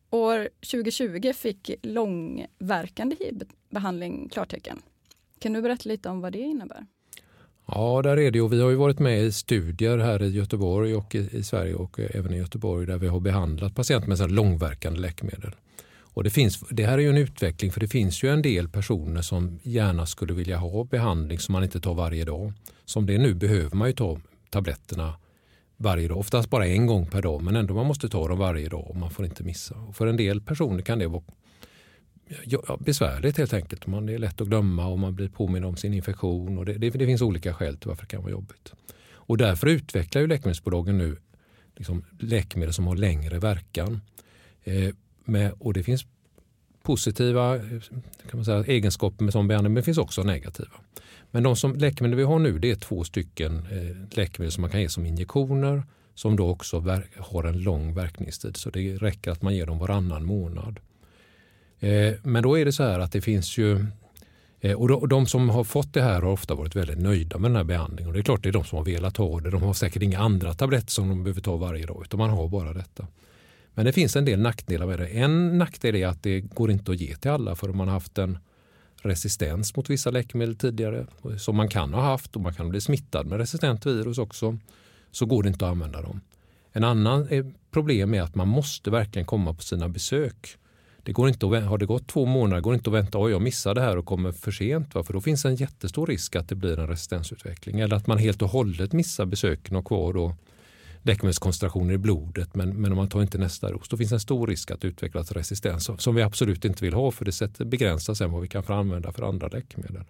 [0.10, 4.82] år 2020 fick långverkande hiv-behandling klartecken.
[5.39, 6.86] Kan du berätta lite om vad det innebär?
[7.65, 10.95] Ja, där är det och vi har ju varit med i studier här i Göteborg
[10.95, 14.99] och i, i Sverige och även i Göteborg där vi har behandlat patienter med långverkande
[14.99, 15.56] läkemedel.
[16.17, 18.69] Och det, finns, det här är ju en utveckling för det finns ju en del
[18.69, 22.53] personer som gärna skulle vilja ha behandling som man inte tar varje dag.
[22.86, 25.13] Som det är nu behöver man ju ta tabletterna
[25.75, 28.69] varje dag, oftast bara en gång per dag men ändå man måste ta dem varje
[28.69, 29.75] dag och man får inte missa.
[29.75, 31.23] Och för en del personer kan det vara
[32.45, 33.88] ja, besvärligt helt enkelt.
[33.88, 36.58] Man, det är lätt att glömma och man blir påmind om sin infektion.
[36.58, 38.73] Och det, det, det, finns olika skäl till varför det kan vara jobbigt.
[39.12, 41.17] Och därför utvecklar ju läkemedelsbolagen nu
[41.75, 44.01] liksom läkemedel som har längre verkan.
[44.63, 44.93] Eh,
[45.28, 46.06] med, och det finns
[46.84, 47.62] positiva eh,
[48.30, 50.72] kan man säga, egenskaper med sån behandling men det finns också negativa.
[51.32, 54.72] Men de som, läkemedel vi har nu det är två stycken eh, läkemedel som man
[54.72, 55.84] kan ge som injektioner
[56.18, 58.58] som då också har en lång verkningstid.
[58.58, 60.80] Så det räcker att man ger dem varannan månad.
[61.80, 63.86] Eh, men då är det så här att det finns ju
[64.60, 67.56] eh, och de som har fått det här har ofta varit väldigt nöjda med den
[67.56, 68.08] här behandlingen.
[68.08, 69.50] Och det är klart det är de som har velat ha det.
[69.50, 72.48] De har säkert inga andra tabletter som de behöver ta varje dag utan man har
[72.48, 73.08] bara detta.
[73.78, 75.08] Men det finns en del nackdelar med det.
[75.08, 78.18] En nackdel är att det går inte att ge till alla för man har haft
[78.18, 78.38] en
[79.02, 83.28] resistens mot vissa läkemedel tidigare som man kan ha haft och man kan bli smittad
[83.28, 84.58] med resistent virus också
[85.12, 86.22] så går det inte att använda dem.
[86.72, 90.58] En annan eh, problem är att man måste verkligen komma på sina besök.
[91.04, 93.32] Det går inte att, har det gått två månader går det inte att vänta, och
[93.32, 94.96] jag missar det här och kommer för sent.
[94.96, 95.04] Va?
[95.04, 97.80] För då finns en jättestor risk att det blir en resistensutveckling.
[97.80, 100.36] Eller att man helt och hållet missar besöken och kvar då
[101.08, 104.48] läkemedelskoncentrationer i blodet men, men om man tar inte nästa dos då finns en stor
[104.48, 108.32] risk att utveckla resistens som vi absolut inte vill ha för det sätter begränsar sen
[108.32, 110.04] vad vi kan få använda för andra läkemedel.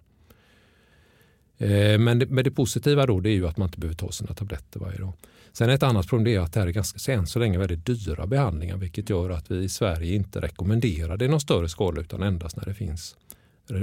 [1.58, 4.12] Eh, men, det, men det positiva då det är ju att man inte behöver ta
[4.12, 5.12] sina tabletter varje dag.
[5.52, 8.26] Sen ett annat problem är att det här är ganska, än så länge väldigt dyra
[8.26, 12.22] behandlingar vilket gör att vi i Sverige inte rekommenderar det i någon större skala utan
[12.22, 13.16] endast när det finns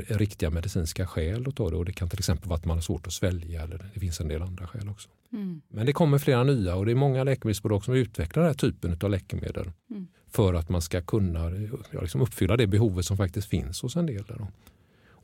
[0.08, 1.76] riktiga medicinska skäl att ta det.
[1.76, 4.20] Och det kan till exempel vara att man har svårt att svälja eller det finns
[4.20, 5.10] en del andra skäl också.
[5.34, 5.62] Mm.
[5.70, 8.98] Men det kommer flera nya och det är många läkemedelsbolag som utvecklar den här typen
[9.04, 10.08] av läkemedel mm.
[10.28, 11.52] för att man ska kunna
[11.92, 14.24] ja, liksom uppfylla det behovet som faktiskt finns hos en del.
[14.24, 14.48] Där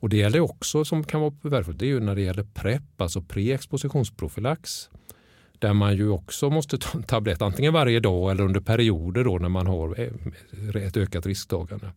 [0.02, 3.00] och det gäller också, som kan vara värdefullt, det är ju när det gäller PREP,
[3.00, 4.90] alltså preexpositionsprofylax.
[5.58, 9.38] Där man ju också måste ta en tablett antingen varje dag eller under perioder då
[9.38, 11.90] när man har eh, ett ökat risktagande.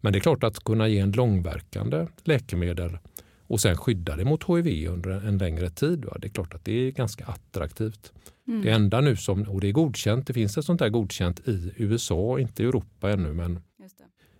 [0.00, 2.98] Men det är klart att kunna ge en långverkande läkemedel
[3.46, 6.04] och sen skydda det mot hiv under en längre tid.
[6.04, 6.16] Va?
[6.20, 8.12] Det är klart att det är ganska attraktivt.
[8.48, 8.62] Mm.
[8.62, 11.72] Det enda nu som, och det är godkänt, det finns ett sånt där godkänt i
[11.76, 13.58] USA, inte i Europa ännu, men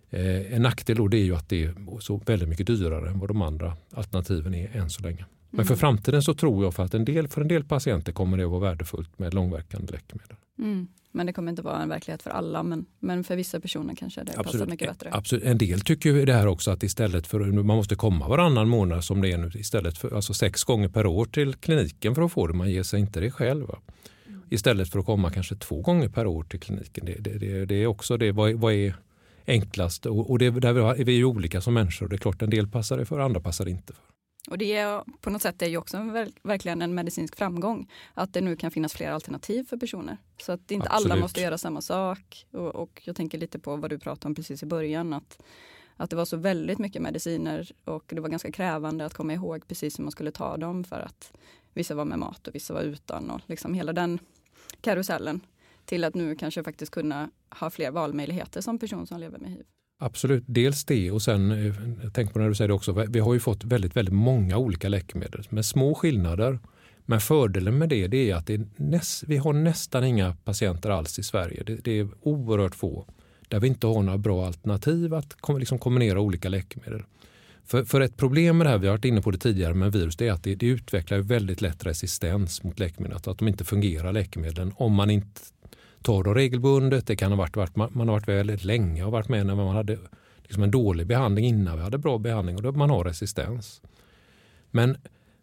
[0.09, 3.19] eh, en nackdel då det är ju att det är så väldigt mycket dyrare än
[3.19, 5.25] vad de andra alternativen är än så länge.
[5.49, 5.67] Men mm.
[5.67, 8.43] för framtiden så tror jag för att en del, för en del patienter kommer det
[8.43, 10.37] att vara värdefullt med långverkande läkemedel.
[10.59, 10.87] Mm.
[11.15, 12.63] Men det kommer inte vara en verklighet för alla.
[12.63, 15.09] Men, men för vissa personer kanske det absolut, passar mycket bättre.
[15.13, 15.43] Absolut.
[15.43, 19.21] En del tycker det här också att istället för man måste komma varannan månad som
[19.21, 22.47] det är nu istället för alltså sex gånger per år till kliniken för att få
[22.47, 22.53] det.
[22.53, 23.65] Man ger sig inte det själv.
[24.27, 24.41] Mm.
[24.49, 27.05] Istället för att komma kanske två gånger per år till kliniken.
[27.05, 28.31] Det, det, det, det är också det.
[28.31, 28.95] Vad, vad är
[29.47, 30.05] enklast?
[30.05, 32.07] Och, och det, där är vi ju olika som människor.
[32.07, 34.14] Det är klart en del passar det för, andra passar det inte för.
[34.47, 38.33] Och det är på något sätt är ju också en, verkligen en medicinsk framgång att
[38.33, 40.17] det nu kan finnas fler alternativ för personer.
[40.41, 41.11] Så att inte Absolut.
[41.11, 42.45] alla måste göra samma sak.
[42.51, 45.13] Och, och, jag tänker lite på vad du pratade om precis i början.
[45.13, 45.41] Att,
[45.95, 49.67] att det var så väldigt mycket mediciner och det var ganska krävande att komma ihåg
[49.67, 51.31] precis hur man skulle ta dem för att
[51.73, 54.19] vissa var med mat och vissa var utan och liksom hela den
[54.81, 55.41] karusellen
[55.85, 59.65] till att nu kanske faktiskt kunna ha fler valmöjligheter som person som lever med hiv.
[59.97, 61.73] Absolut, dels det och sen, eh,
[62.13, 64.89] tänk på när du säger det också, vi har ju fått väldigt, väldigt många olika
[64.89, 66.59] läkemedel med små skillnader.
[67.05, 70.89] Men fördelen med det, det är att det är näst, vi har nästan inga patienter
[70.89, 71.63] alls i Sverige.
[71.65, 73.05] Det, det, är oerhört få
[73.47, 77.03] där vi inte har några bra alternativ att liksom kombinera olika läkemedel.
[77.65, 79.91] För, för ett problem med det här, vi har varit inne på det tidigare med
[79.91, 83.17] virus, det är att det, det utvecklar väldigt lätt resistens mot läkemedel.
[83.17, 85.41] Att de inte fungerar läkemedlen om man inte
[86.05, 87.07] tar dem regelbundet.
[87.07, 89.75] Det kan ha varit, varit, man har varit väldigt länge och varit med när man
[89.75, 89.97] hade
[90.43, 93.81] liksom en dålig behandling innan vi hade bra behandling och då man har resistens.
[94.71, 94.97] Men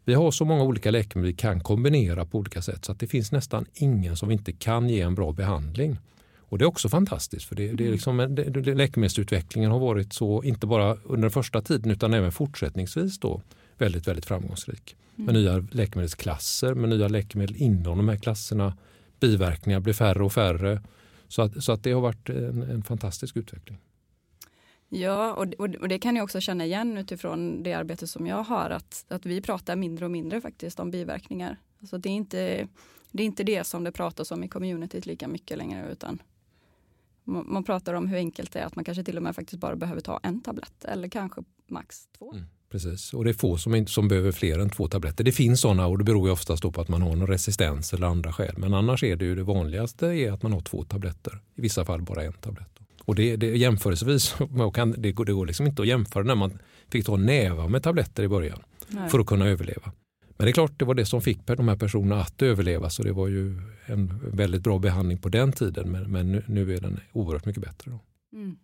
[0.04, 3.06] vi har så många olika läkemedel vi kan kombinera på olika sätt så att det
[3.06, 5.98] finns nästan ingen som inte kan ge en bra behandling.
[6.38, 7.92] Och Det är också fantastiskt för det, det är mm.
[7.92, 13.18] liksom, det, läkemedelsutvecklingen har varit så, inte bara under den första tiden utan även fortsättningsvis
[13.18, 13.42] då,
[13.78, 14.96] väldigt, väldigt framgångsrik.
[15.16, 15.42] Med mm.
[15.42, 18.74] nya läkemedelsklasser, med nya läkemedel inom de här klasserna
[19.22, 20.82] biverkningar blir färre och färre.
[21.28, 23.78] Så att, så att det har varit en, en fantastisk utveckling.
[24.88, 28.70] Ja, och, och, det kan jag också känna igen utifrån det arbete som jag har,
[28.70, 31.56] att, att vi pratar mindre och mindre faktiskt om biverkningar.
[31.80, 32.68] Alltså det, är inte,
[33.10, 36.22] det är inte det som det pratas om i communityt lika mycket längre, utan
[37.24, 39.60] man, man pratar om hur enkelt det är att man kanske till och med faktiskt
[39.60, 42.32] bara behöver ta en tablett eller kanske max två.
[42.32, 42.44] Mm.
[42.72, 45.24] Precis, och det är få som, som behöver fler än två tabletter.
[45.24, 48.06] Det finns sådana och det beror ju oftast på att man har någon resistens eller
[48.06, 48.54] andra skäl.
[48.58, 51.40] Men annars är det ju det vanligaste är att man har två tabletter.
[51.54, 52.78] I vissa fall bara en tablett.
[53.04, 54.34] Och det, det jämförelsevis,
[54.74, 56.58] kan, det, går, det går liksom inte att jämföra när man
[56.88, 59.08] fick ta näva med tabletter i början Nej.
[59.08, 59.92] för att kunna överleva.
[60.36, 63.02] Men det är klart, det var det som fick de här personerna att överleva så
[63.02, 66.80] det var ju en väldigt bra behandling på den tiden men, men nu, nu är
[66.80, 67.90] den oerhört mycket bättre.
[67.90, 67.98] Då.
[68.38, 68.56] Mm.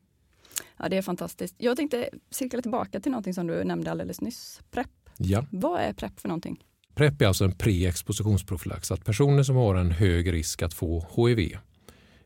[0.76, 1.54] Ja, det är fantastiskt.
[1.58, 4.60] Jag tänkte cirkla tillbaka till någonting som du nämnde alldeles nyss.
[4.70, 4.90] PREP.
[5.16, 5.46] Ja.
[5.50, 6.64] Vad är PREP för någonting?
[6.94, 8.90] PREP är alltså en pre-expositionsprofylax.
[8.90, 11.56] Att personer som har en hög risk att få HIV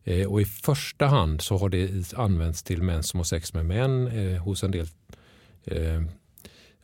[0.04, 3.66] eh, och i första hand så har det använts till män som har sex med
[3.66, 4.86] män eh, hos en del
[5.64, 6.02] eh,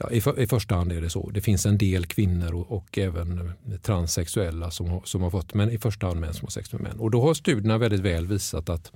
[0.01, 1.31] Ja, i, för, i, första hand är det så.
[1.31, 5.71] Det finns en del kvinnor och, och även transsexuella som har, som har fått, men
[5.71, 7.01] i första hand män som har sex med män.
[7.01, 8.93] Och då har studierna väldigt väl visat att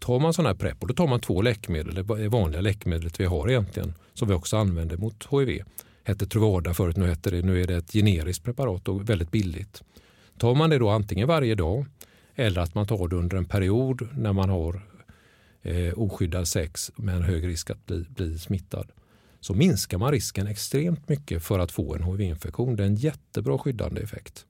[0.00, 3.24] tar man sådana här PREP och då tar man två läkemedel, det vanliga läkemedlet vi
[3.24, 5.62] har egentligen, som vi också använder mot HIV.
[6.04, 9.82] Hette Truvada förut, nu, heter det, nu är det ett generiskt preparat och väldigt billigt.
[10.38, 11.86] Tar man det då antingen varje dag
[12.34, 14.80] eller att man tar det under en period när man har
[15.62, 18.86] eh, oskyddad sex med en hög risk att bli, bli smittad
[19.40, 22.76] så minskar man risken extremt mycket för att få en HIV-infektion.
[22.76, 24.46] Det är en jättebra skyddande effekt.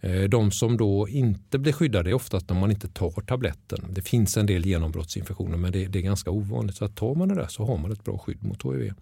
[0.00, 3.84] Eh, de som då inte blir skyddade är oftast när man inte tar tabletten.
[3.90, 6.76] Det finns en del genombrottsinfektioner men det, det är ganska ovanligt.
[6.76, 8.92] Så att tar man det där så har man ett bra skydd mot HIV.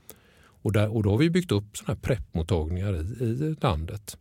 [0.64, 4.16] Och, där, och då har vi byggt upp sådana här PREP-mottagningar i, i landet.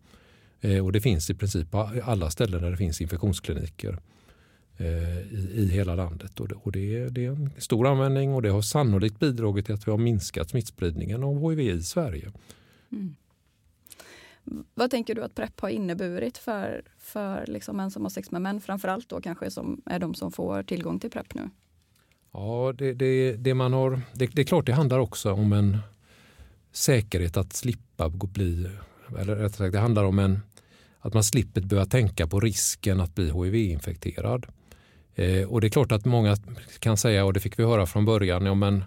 [0.61, 3.99] Eh, och det finns i princip på alla ställen där det finns infektionskliniker
[4.77, 6.39] eh, i, i, hela landet.
[6.39, 9.75] Och, det, och det, det, är en stor användning och det har sannolikt bidragit till
[9.75, 12.31] att vi har minskat smittspridningen av HIV i Sverige.
[12.91, 13.15] Mm.
[14.73, 18.41] Vad tänker du att PREP har inneburit för, för liksom män som har sex med
[18.41, 18.61] män?
[18.61, 21.49] Framförallt då kanske som är de som får tillgång till PREP nu.
[22.33, 25.77] Ja, det, det, det man har, det, det, är klart det handlar också om en
[26.71, 28.69] säkerhet att slippa bli,
[29.19, 30.39] eller rättare sagt det handlar om en,
[30.99, 34.45] att man slipper behöva tänka på risken att bli HIV-infekterad.
[35.15, 36.37] Eh, och det är klart att många
[36.79, 38.83] kan säga, och det fick vi höra från början, ja men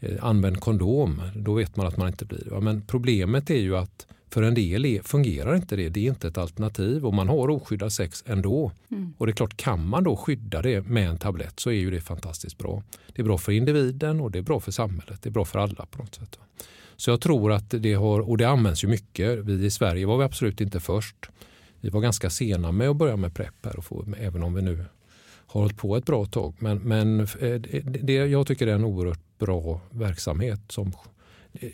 [0.00, 2.50] eh, använd kondom, då vet man att man inte blir det.
[2.50, 5.88] Ja, men problemet är ju att för en del fungerar inte det.
[5.88, 8.72] Det är inte ett alternativ och man har oskyddad sex ändå.
[8.90, 9.14] Mm.
[9.18, 11.90] Och det är klart, kan man då skydda det med en tablett så är ju
[11.90, 12.82] det fantastiskt bra.
[13.12, 15.22] Det är bra för individen och det är bra för samhället.
[15.22, 16.38] Det är bra för alla på något sätt.
[16.96, 19.38] Så jag tror att det har, och det används ju mycket.
[19.38, 21.16] Vi i Sverige var vi absolut inte först.
[21.80, 24.62] Vi var ganska sena med att börja med PREP här och få, även om vi
[24.62, 24.84] nu
[25.46, 26.54] har hållit på ett bra tag.
[26.58, 30.60] Men, men eh, det, jag tycker det är en oerhört bra verksamhet.
[30.68, 30.92] som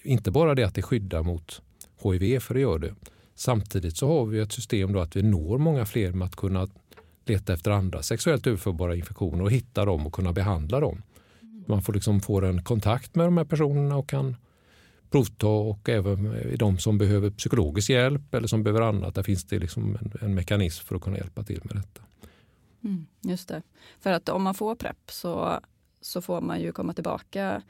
[0.02, 1.62] Inte bara det att det skyddar mot
[2.04, 2.94] HIV, för det gör det.
[3.34, 6.68] Samtidigt så har vi ett system då att vi når många fler med att kunna
[7.24, 11.02] leta efter andra sexuellt överförbara infektioner och hitta dem och kunna behandla dem.
[11.66, 14.36] Man får liksom få en kontakt med de här personerna och kan
[15.10, 19.14] provta och även de som behöver psykologisk hjälp eller som behöver annat.
[19.14, 22.02] Där finns det liksom en, en mekanism för att kunna hjälpa till med detta.
[22.84, 23.62] Mm, just det.
[24.00, 25.60] För att om man får PREP så,
[26.00, 27.62] så får man ju komma tillbaka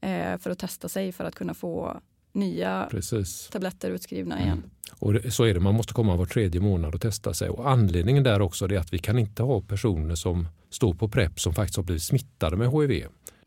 [0.00, 2.00] eh, för att testa sig för att kunna få
[2.38, 3.48] nya Precis.
[3.52, 4.46] tabletter utskrivna mm.
[4.46, 4.62] igen.
[4.98, 7.48] Och det, så är det, man måste komma var tredje månad och testa sig.
[7.48, 11.40] Och anledningen där också är att vi kan inte ha personer som står på PREP
[11.40, 13.06] som faktiskt har blivit smittade med HIV.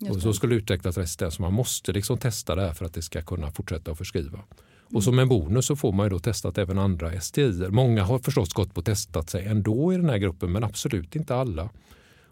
[0.09, 1.39] Och så skulle utvecklas resistens.
[1.39, 4.37] Man måste liksom testa det här för att det ska kunna fortsätta att förskriva.
[4.37, 4.97] Mm.
[4.97, 7.67] Och som en bonus så får man ju då testat även andra STI.
[7.69, 11.35] Många har förstås gått på testat sig ändå i den här gruppen men absolut inte
[11.35, 11.69] alla.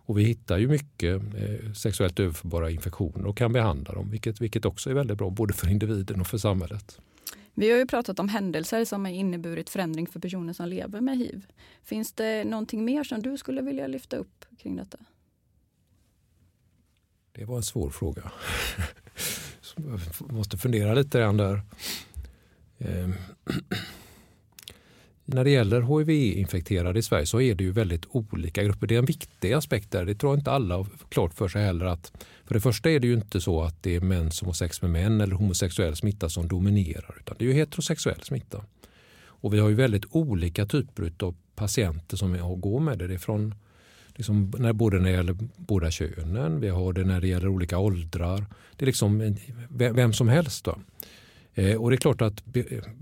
[0.10, 4.66] Och vi hittar ju mycket eh, sexuellt överförbara infektioner och kan behandla dem, vilket, vilket
[4.66, 7.00] också är väldigt bra både för individen och för samhället.
[7.54, 11.18] Vi har ju pratat om händelser som har inneburit förändring för personer som lever med
[11.18, 11.46] hiv.
[11.84, 14.98] Finns det någonting mer som du skulle vilja lyfta upp kring detta?
[17.32, 18.32] Det var en svår fråga.
[19.76, 20.00] Jag
[20.32, 21.62] måste fundera lite grann där.
[25.34, 28.88] När det gäller HIV-infekterade i Sverige så är det ju väldigt olika grupper.
[28.88, 30.06] Det är en viktig aspekt där.
[30.06, 31.86] Det tror inte alla har klart för sig heller.
[31.86, 32.12] att
[32.46, 34.82] För det första är det ju inte så att det är män som har sex
[34.82, 37.16] med män eller homosexuell smitta som dominerar.
[37.20, 38.64] utan Det är ju heterosexuell smitta.
[39.22, 43.08] Och vi har ju väldigt olika typer av patienter som går med det.
[43.08, 43.56] Det är från
[44.16, 47.78] liksom, när, både när det gäller båda könen, vi har det när det gäller olika
[47.78, 48.46] åldrar.
[48.76, 49.36] Det är liksom
[49.70, 50.66] vem som helst.
[50.66, 50.80] Då.
[51.60, 52.44] Eh, och det är klart att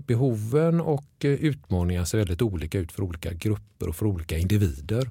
[0.06, 5.10] behoven och eh, utmaningar ser väldigt olika ut för olika grupper och för olika individer.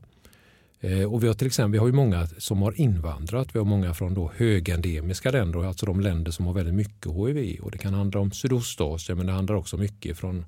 [0.80, 3.56] Eh, och vi har till exempel vi har ju många som har invandrat.
[3.56, 7.60] Vi har många från då högendemiska länder, alltså de länder som har väldigt mycket HIV.
[7.62, 10.46] Och det kan handla om Sydostasien men det handlar också mycket från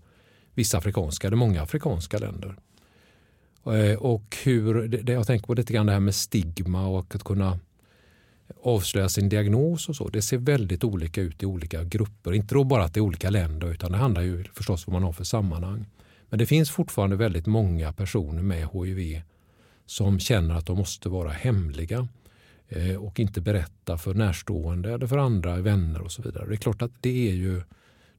[0.54, 2.56] vissa afrikanska eller många afrikanska länder.
[4.00, 7.60] Och hur, det, jag tänker på lite grann det här med stigma och att kunna
[8.64, 10.10] avslöja sin diagnos och så.
[10.10, 12.34] Det ser väldigt olika ut i olika grupper.
[12.34, 15.02] Inte då bara att det är olika länder utan det handlar ju förstås om vad
[15.02, 15.86] man har för sammanhang.
[16.30, 19.22] Men det finns fortfarande väldigt många personer med HIV
[19.86, 22.08] som känner att de måste vara hemliga
[22.68, 26.48] eh, och inte berätta för närstående eller för andra vänner och så vidare.
[26.48, 27.62] Det är klart att det är ju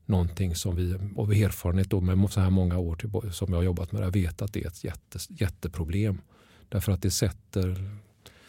[0.06, 3.64] någonting som vi av erfarenhet då med så här många år till, som jag har
[3.64, 6.20] jobbat med det vet att det är ett jätte, jätteproblem.
[6.68, 7.96] Därför att det sätter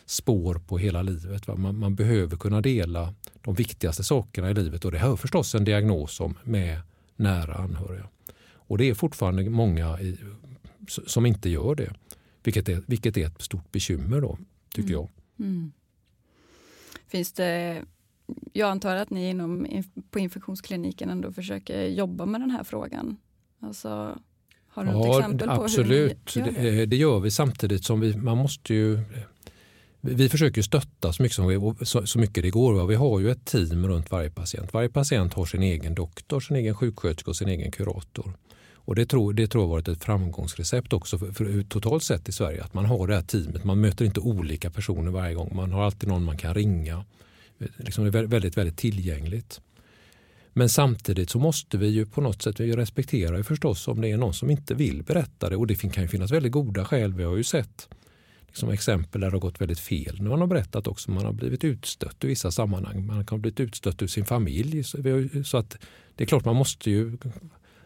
[0.06, 1.48] spår på hela livet.
[1.48, 5.64] Man, man, behöver kunna dela de viktigaste sakerna i livet och det har förstås en
[5.64, 6.82] diagnos om med
[7.16, 8.08] nära anhöriga.
[8.72, 10.18] Och det är fortfarande många i,
[10.88, 11.94] som inte gör det.
[12.44, 14.38] Vilket är, vilket är ett stort bekymmer då,
[14.74, 14.94] tycker mm.
[14.94, 15.10] jag.
[15.40, 15.72] Mm.
[17.08, 17.82] Finns det,
[18.54, 19.68] jag antar att ni inom,
[20.12, 23.18] på infektionskliniken ändå försöker jobba med den här frågan.
[23.60, 24.20] Alltså,
[24.68, 26.36] har du ja, något exempel på absolut.
[26.36, 26.72] hur ni gör det?
[26.72, 26.86] det?
[26.86, 29.00] Det gör vi samtidigt som vi, man måste ju
[30.02, 32.88] vi försöker stötta så mycket, som vi, så, så mycket det går.
[32.88, 34.74] Vi har ju ett team runt varje patient.
[34.74, 38.34] Varje patient har sin egen doktor, sin egen sjuksköterska och sin egen kurator.
[38.84, 42.30] Och det tror, det tror jag har varit ett framgångsrecept också för, för, totalt sett
[42.30, 42.64] i Sverige.
[42.64, 43.64] Att man har det här teamet.
[43.64, 45.52] Man möter inte olika personer varje gång.
[45.56, 47.06] Man har alltid någon man kan ringa.
[47.78, 49.62] Liksom det är väldigt, väldigt tillgängligt.
[50.54, 54.08] Men samtidigt så måste vi ju på något sätt vi respekterar ju förstås om det
[54.08, 55.56] är någon som inte vill berätta det.
[55.56, 57.14] Och det kan ju finnas väldigt goda skäl.
[57.14, 57.88] Vi har ju sett
[58.52, 61.12] liksom exempel där det har gått väldigt fel när man har berättat också.
[61.12, 63.06] Man har blivit utstött i vissa sammanhang.
[63.06, 64.84] Man kan ha blivit utstött ur sin familj.
[65.44, 65.78] Så att
[66.16, 67.18] det är klart man måste ju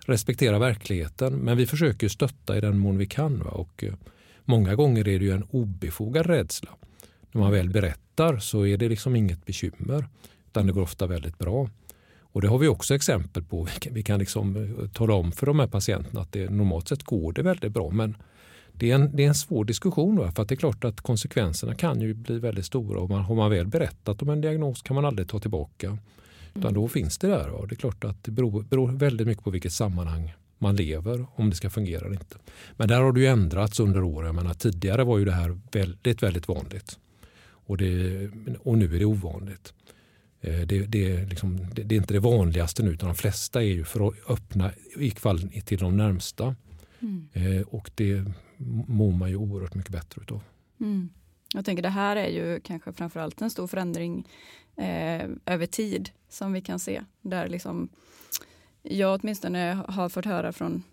[0.06, 1.34] respektera verkligheten.
[1.34, 3.40] Men vi försöker stötta i den mån vi kan.
[3.40, 3.52] Va?
[3.52, 3.94] Och eh,
[4.46, 6.70] många gånger är det ju en obefogad rädsla.
[7.32, 10.06] När man väl berättar så är det liksom inget bekymmer.
[10.48, 11.70] Utan det går ofta väldigt bra.
[12.20, 13.64] Och det har vi också exempel på.
[13.64, 16.88] Vi kan, vi kan liksom eh, tala om för de här patienterna att det normalt
[16.88, 17.90] sett går det väldigt bra.
[17.90, 18.18] Men
[18.78, 20.18] det är en, det är en svår diskussion.
[20.18, 20.32] Va?
[20.32, 23.00] För att det är klart att konsekvenserna kan ju bli väldigt stora.
[23.00, 25.98] Och man, har man väl berättat om en diagnos kan man aldrig ta tillbaka.
[26.56, 27.50] Utan då finns det där.
[27.50, 31.26] Och det är klart att det beror, beror, väldigt mycket på vilket sammanhang man lever,
[31.36, 32.38] om det ska fungera eller inte.
[32.78, 34.36] Men där har det ju ändrats under åren.
[34.36, 37.00] Menar, tidigare var ju det här väldigt, väldigt vanligt.
[37.48, 39.74] Och, det, och nu är det ovanligt.
[40.42, 43.68] Eh, det, det, liksom, det, det, är inte det vanligaste nu utan de flesta är
[43.68, 46.56] ju för att öppna i fall till de närmsta.
[47.00, 47.28] Mm.
[47.34, 48.26] Eh, och det
[48.88, 50.42] mår man ju oerhört mycket bättre utav.
[50.80, 51.10] Mm.
[51.54, 54.28] Jag tänker det här är ju kanske framförallt en stor förändring
[54.76, 57.04] eh, över tid som vi kan se.
[57.22, 57.90] Där liksom,
[58.82, 60.84] jag åtminstone har fått höra från,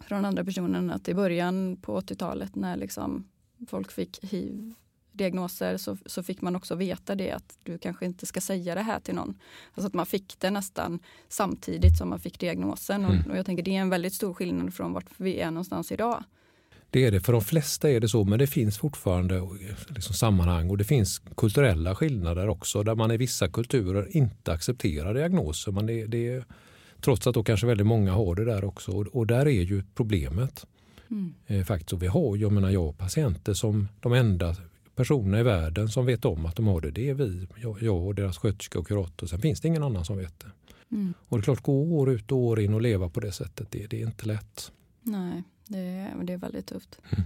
[0.00, 3.28] från andra personer att i början på 80-talet när liksom
[3.66, 4.74] folk fick hiv
[5.18, 8.82] diagnoser så, så fick man också veta det att du kanske inte ska säga det
[8.82, 9.38] här till någon.
[9.74, 13.04] Alltså att man fick det nästan samtidigt som man fick diagnosen.
[13.04, 13.20] Mm.
[13.20, 15.92] Och, och, jag tänker det är en väldigt stor skillnad från vart vi är någonstans
[15.92, 16.24] idag.
[16.90, 19.42] Det är det, för de flesta är det så, men det finns fortfarande
[19.88, 25.14] liksom sammanhang och det finns kulturella skillnader också där man i vissa kulturer inte accepterar
[25.14, 25.72] diagnoser.
[25.72, 26.44] Men det, det,
[27.00, 29.82] trots att då kanske väldigt många har det där också och, och där är ju
[29.94, 30.66] problemet.
[31.10, 31.34] Mm.
[31.46, 31.92] Eh, faktiskt.
[31.92, 34.56] Och vi har, jag menar jag, patienter som de enda
[34.94, 38.06] personerna i världen som vet om att de har det, det är vi, jag, jag
[38.06, 39.26] och deras sköterska och kurator.
[39.26, 40.50] Sen finns det ingen annan som vet det.
[40.90, 41.14] Mm.
[41.28, 43.70] Och det är klart, gå år ut och år in och leva på det sättet,
[43.70, 44.72] det, det är inte lätt.
[45.02, 47.00] Nej, det är, det är väldigt tufft.
[47.10, 47.24] Mm.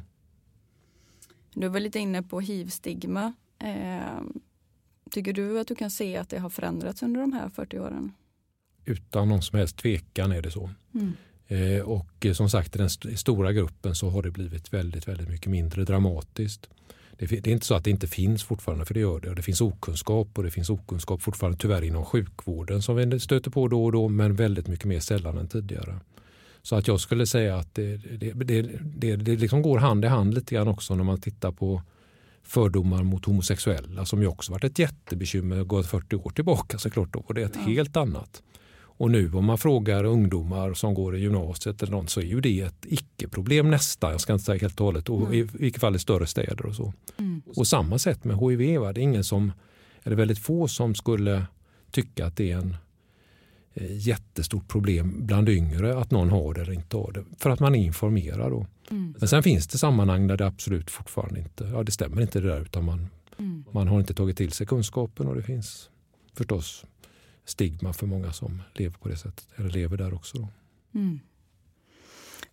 [1.54, 3.32] Du var lite inne på hiv-stigma.
[3.58, 4.20] Eh,
[5.10, 8.12] tycker du att du kan se att det har förändrats under de här 40 åren?
[8.84, 10.70] Utan någon som helst tvekan är det så.
[10.94, 11.12] Mm.
[11.46, 15.28] Eh, och som sagt i den st stora gruppen så har det blivit väldigt, väldigt
[15.28, 16.68] mycket mindre dramatiskt.
[17.18, 19.28] Det, det, är inte så att det inte finns fortfarande, för det gör det.
[19.28, 23.50] Och det finns okunskap och det finns okunskap fortfarande tyvärr inom sjukvården som vi stöter
[23.50, 26.00] på då och då, men väldigt mycket mer sällan än tidigare.
[26.62, 28.62] Så att jag skulle säga att det, det, det,
[28.96, 31.82] det, det liksom går hand i hand lite grann också när man tittar på
[32.42, 37.12] fördomar mot homosexuella som ju också varit ett jättebekymmer går 40 år tillbaka såklart.
[37.12, 37.60] Då, och det är ett ja.
[37.60, 38.42] helt annat.
[39.02, 42.40] Och nu om man frågar ungdomar som går i gymnasiet eller något så är ju
[42.40, 44.10] det ett icke-problem nästan.
[44.10, 45.08] Jag ska inte säga helt och hållet.
[45.08, 45.32] Och mm.
[45.32, 46.92] I vilket fall i större städer och så.
[47.18, 47.42] Mm.
[47.56, 48.80] Och samma sätt med HIV.
[48.80, 48.92] Va?
[48.92, 49.52] Det är ingen som,
[50.02, 51.46] eller väldigt få som skulle
[51.90, 52.76] tycka att det är en
[53.74, 57.24] jättestort problem bland yngre att någon har det eller inte har det.
[57.38, 58.50] För att man är informerad.
[58.50, 58.66] Då.
[58.90, 59.14] Mm.
[59.18, 62.48] Men sen finns det sammanhang där det absolut fortfarande inte, ja det stämmer inte det
[62.48, 63.06] där utan man,
[63.38, 63.64] mm.
[63.70, 65.90] man har inte tagit till sig kunskapen och det finns
[66.34, 66.84] förstås
[67.44, 70.48] stigma för många som lever på det sättet, eller lever där också.
[70.94, 71.20] Mm.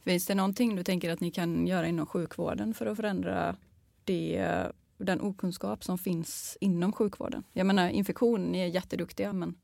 [0.03, 3.55] Finns det någonting du tänker att ni kan göra inom sjukvården för att förändra
[4.03, 4.47] det,
[4.97, 7.43] den okunskap som finns inom sjukvården?
[7.53, 9.55] Jag menar infektion, ni är jätteduktiga men...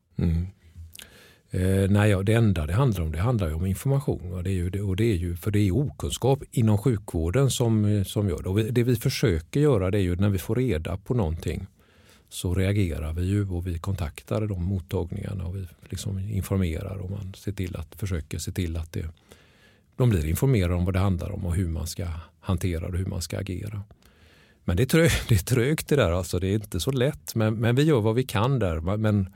[1.56, 4.34] Eh, nej, ja, det enda det handlar om det handlar om information.
[4.34, 7.86] Och det är ju, och det är ju, för det är okunskap inom sjukvården som,
[7.86, 8.50] eh, som gör det.
[8.50, 11.68] Och det vi försöker göra det är ju när vi får reda på någonting
[12.30, 17.34] så reagerar vi ju och vi kontaktar de mottagningarna och vi liksom informerar och man
[17.38, 19.06] ser till att, försöker se till att det,
[19.96, 22.08] de blir informerade om vad det handlar om och hur man ska
[22.40, 23.84] hantera det och hur man ska agera.
[24.64, 26.40] Men det är, trögt, det är trögt det där, alltså.
[26.40, 27.36] det är inte så lätt.
[27.36, 28.98] Men, men vi gör vad vi kan där.
[28.98, 29.30] Men,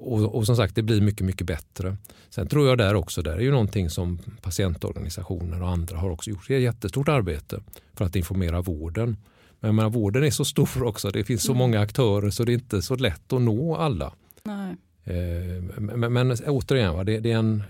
[0.00, 1.96] och, och, som sagt, det blir mycket, mycket bättre.
[2.30, 6.30] Sen tror jag där också, där är ju någonting som patientorganisationer och andra har också
[6.30, 6.50] gjort.
[6.50, 7.60] Ett jättestort arbete
[7.94, 9.16] för att informera vården.
[9.60, 11.10] Men menar, vården är så stor också.
[11.10, 11.58] Det finns så mm.
[11.58, 14.12] många aktörer så det är inte så lätt att nå alla.
[14.42, 14.76] Nej.
[15.04, 17.62] Eh, men, men återigen, det, det, en,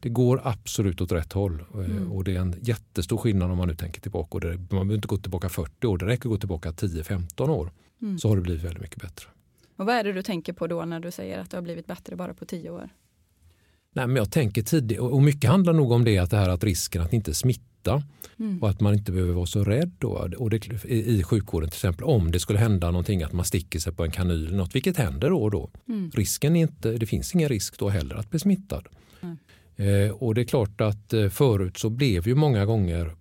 [0.00, 1.64] det går absolut åt rätt håll.
[1.74, 2.12] Eh, mm.
[2.12, 4.38] Och det är en jättestor skillnad om man nu tänker tillbaka.
[4.38, 7.70] Man behöver inte gå tillbaka 40 år, det räcker att gå tillbaka 10-15 år.
[8.02, 8.18] Mm.
[8.18, 9.26] Så har det blivit väldigt mycket bättre.
[9.76, 11.86] Och vad är det du tänker på då när du säger att det har blivit
[11.86, 12.88] bättre bara på 10 år?
[13.92, 16.64] Nej, men jag tänker tidigt, och mycket handlar nog om det att det här att
[16.64, 18.02] risken att inte smitta
[18.38, 18.62] mm.
[18.62, 21.76] och att man inte behöver vara så rädd då, och det, i, i sjukvården till
[21.76, 24.96] exempel om det skulle hända någonting att man sticker sig på en kanyl något, vilket
[24.96, 25.70] händer då och då.
[25.88, 26.10] Mm.
[26.10, 28.88] Risken inte, det finns ingen risk då heller att bli smittad.
[29.20, 29.36] Mm.
[29.76, 33.16] Eh, och det är klart att eh, förut så blev ju många gånger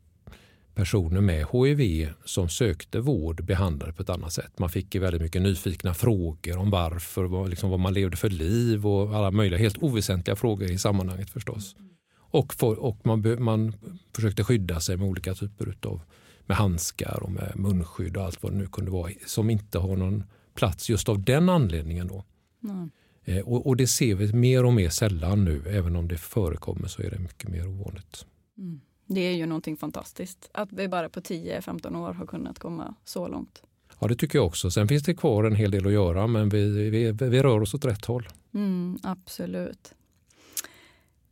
[0.76, 4.60] personer med HIV som sökte vård behandlade på ett annat sätt.
[4.60, 8.88] Man fick väldigt mycket nyfikna frågor om varför, vad, liksom vad man levde för liv
[8.88, 11.76] och alla möjliga helt oväsentliga frågor i sammanhanget förstås.
[12.18, 13.74] Och, för, och man, man
[14.16, 16.02] försökte skydda sig med olika typer av
[16.46, 19.96] med handskar och med munskydd och allt vad det nu kunde vara som inte har
[19.96, 20.24] någon
[20.54, 22.08] plats just av den anledningen.
[22.08, 22.24] Då.
[22.64, 22.90] Mm.
[23.24, 25.64] Eh, och, och, det ser vi mer och mer sällan nu.
[25.68, 28.26] Även om det förekommer så är det mycket mer ovanligt.
[28.58, 28.82] Mm.
[29.06, 33.28] Det är ju någonting fantastiskt att vi bara på 10-15 år har kunnat komma så
[33.28, 33.64] långt.
[34.00, 34.72] Ja, det tycker jag också.
[34.72, 37.74] Sen finns det kvar en hel del att göra, men vi, vi, vi rör oss
[37.74, 38.28] åt rätt håll.
[38.54, 39.94] Mm, absolut.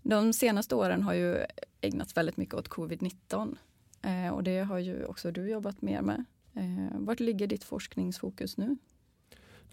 [0.04, 1.38] De senaste åren har ju
[1.82, 3.58] ägnats väldigt mycket åt covid-19
[4.02, 6.26] eh, och det har ju också du jobbat mer med.
[6.54, 8.78] Eh, vart ligger ditt forskningsfokus nu?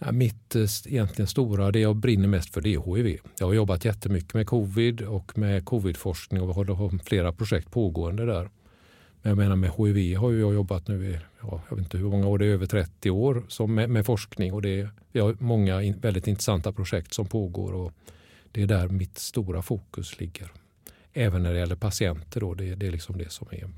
[0.04, 3.18] Ja, mitt eh, egentligen stora, det jag brinner mest för det är HIV.
[3.38, 8.26] Jag har jobbat jättemycket med covid och med covidforskning och vi har flera projekt pågående
[8.26, 8.50] där.
[9.22, 12.08] Men jag menar med HIV har jag jobbat nu i, ja, jag vet inte hur
[12.08, 15.36] många år, det är över 30 år som med, med forskning och det, vi har
[15.38, 17.92] många in, väldigt intressanta projekt som pågår och
[18.52, 20.52] det är där mitt stora fokus ligger.
[21.12, 23.70] Även när det gäller patienter då, det, det är liksom det som är.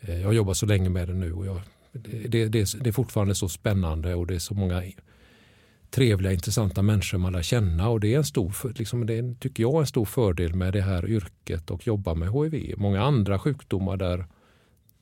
[0.00, 1.60] Eh, jag har jobbat så länge med det nu och jag,
[1.92, 2.48] det, det,
[2.80, 4.82] det är fortfarande så spännande och det är så många
[5.94, 7.88] trevliga, intressanta människor man lär känna.
[7.88, 11.08] Och det är en stor, liksom, det tycker jag en stor fördel med det här
[11.08, 12.74] yrket och jobba med HIV.
[12.78, 14.26] Många andra sjukdomar där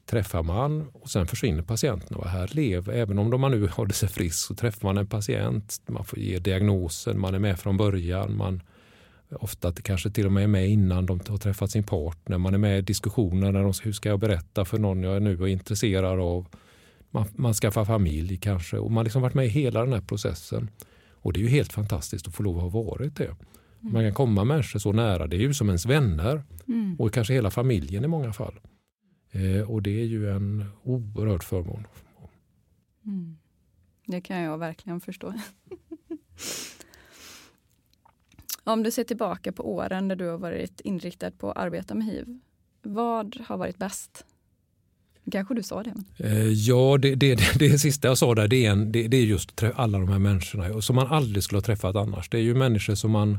[0.07, 2.17] träffar man och sen försvinner patienten.
[2.17, 5.81] Och här lever, även om man nu håller sig frisk så träffar man en patient,
[5.87, 8.37] man får ge diagnosen, man är med från början.
[8.37, 8.63] Man,
[9.31, 12.39] ofta kanske till och med är med innan de har träffat sin partner.
[12.39, 15.33] Man är med i diskussioner, när de, hur ska jag berätta för någon jag nu
[15.33, 16.47] är intresserad av?
[17.15, 20.71] Man, man skaffar familj kanske och man liksom varit med i hela den här processen.
[21.11, 23.25] Och det är ju helt fantastiskt att få lov att ha varit det.
[23.25, 23.93] Mm.
[23.93, 26.97] Man kan komma människor så nära, det är ju som ens vänner mm.
[26.99, 28.61] och kanske hela familjen i många fall.
[29.31, 31.87] Eh, och det är ju en oerhörd förmån.
[33.07, 33.39] Mm.
[34.07, 35.35] Det kan jag verkligen förstå.
[38.65, 42.07] Om du ser tillbaka på åren där du har varit inriktad på att arbeta med
[42.07, 42.41] hiv,
[42.83, 44.27] vad har varit bäst?
[45.31, 45.95] Kanske du sa det?
[46.17, 49.17] Eh, ja, det, det, det, det, sista jag sa där det är, en, det, det,
[49.17, 52.29] är just alla de här människorna som man aldrig skulle ha träffat annars.
[52.29, 53.39] Det är ju människor som man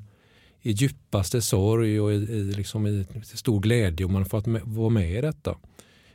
[0.61, 4.89] i djupaste sorg och i, i, liksom i stor glädje och man får att vara
[4.89, 5.57] med i detta.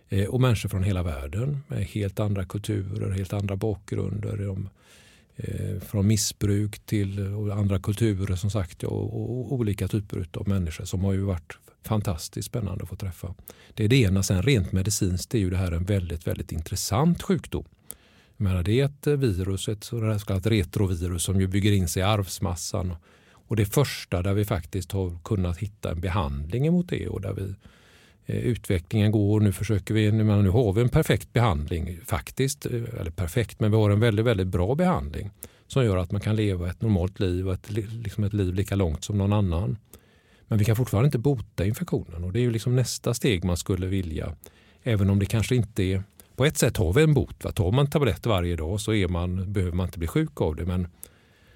[0.09, 4.37] Eh, och människor från hela världen med helt andra kulturer, helt andra bakgrunder.
[4.37, 4.69] De,
[5.37, 7.19] eh, från missbruk till
[7.53, 11.59] andra kulturer som sagt och, och, och olika typer av människor som har ju varit
[11.89, 13.35] fantastiskt spännande att få träffa.
[13.75, 14.23] Det är det ena.
[14.23, 17.65] Sen rent medicinskt är ju det här en väldigt, väldigt intressant sjukdom.
[18.37, 21.89] Jag menar, det är ett eh, virus, ett så kallat retrovirus som ju bygger in
[21.89, 22.95] sig i arvsmassan.
[23.31, 27.33] Och det första där vi faktiskt har kunnat hitta en behandling emot det och där
[27.33, 27.55] vi
[28.27, 29.41] eh, utvecklingen går.
[29.41, 33.77] Nu försöker vi, nu har vi en perfekt behandling faktiskt, eh, eller perfekt, men vi
[33.77, 35.31] har en väldigt, väldigt bra behandling
[35.67, 39.05] som gör att man kan leva ett normalt liv, ett, liksom ett liv lika långt
[39.05, 39.77] som någon annan.
[40.49, 43.57] Men vi kan fortfarande inte bota infektionen och det är ju liksom nästa steg man
[43.57, 44.37] skulle vilja.
[44.83, 46.03] Även om det kanske inte är,
[46.37, 47.45] på ett sätt har vi en bot.
[47.45, 47.53] Va?
[47.53, 50.67] Tar man tabletter varje dag så är man, behöver man inte bli sjuk av det.
[50.67, 50.89] Men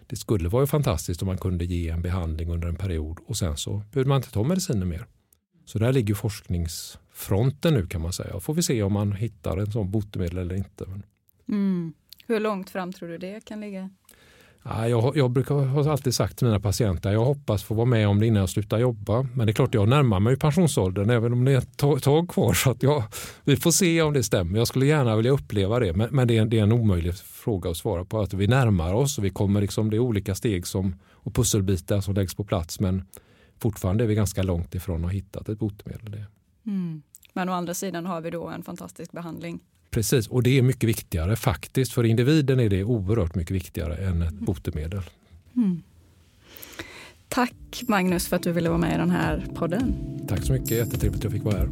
[0.07, 3.57] det skulle vara fantastiskt om man kunde ge en behandling under en period och sen
[3.57, 5.07] så behöver man inte ta mediciner mer.
[5.65, 8.41] Så där ligger forskningsfronten nu kan man säga.
[8.41, 10.85] Får vi se om man hittar en sån botemedel eller inte.
[11.49, 11.93] Mm.
[12.27, 13.91] Hur långt fram tror du det kan ligga?
[14.65, 18.21] Jag, jag brukar ha alltid sagt till mina patienter jag hoppas få vara med om
[18.21, 19.23] det innan jag slutar jobba.
[19.23, 22.53] Men det är klart jag närmar mig pensionsåldern även om det är ett tag kvar.
[22.53, 23.05] Så att jag,
[23.45, 24.59] vi får se om det stämmer.
[24.59, 25.93] Jag skulle gärna vilja uppleva det.
[25.93, 28.21] Men, men det, är, det, är, en omöjlig fråga att svara på.
[28.21, 32.01] Att vi närmar oss och vi kommer liksom, det är olika steg som, och pusselbitar
[32.01, 32.81] som läggs på plats.
[32.81, 33.03] Men
[33.59, 36.25] fortfarande är vi ganska långt ifrån att ha hittat ett botemedel.
[36.67, 37.03] Mm.
[37.33, 39.61] Men å andra sidan har vi då en fantastisk behandling
[39.93, 41.93] Precis, och det är mycket viktigare faktiskt.
[41.93, 45.03] För individen är det oerhört mycket viktigare än ett botemedel.
[45.57, 45.83] Mm.
[47.29, 49.95] Tack Magnus för att du ville vara med i den här podden.
[50.29, 51.69] Tack så mycket, jättetrevligt att jag fick vara här.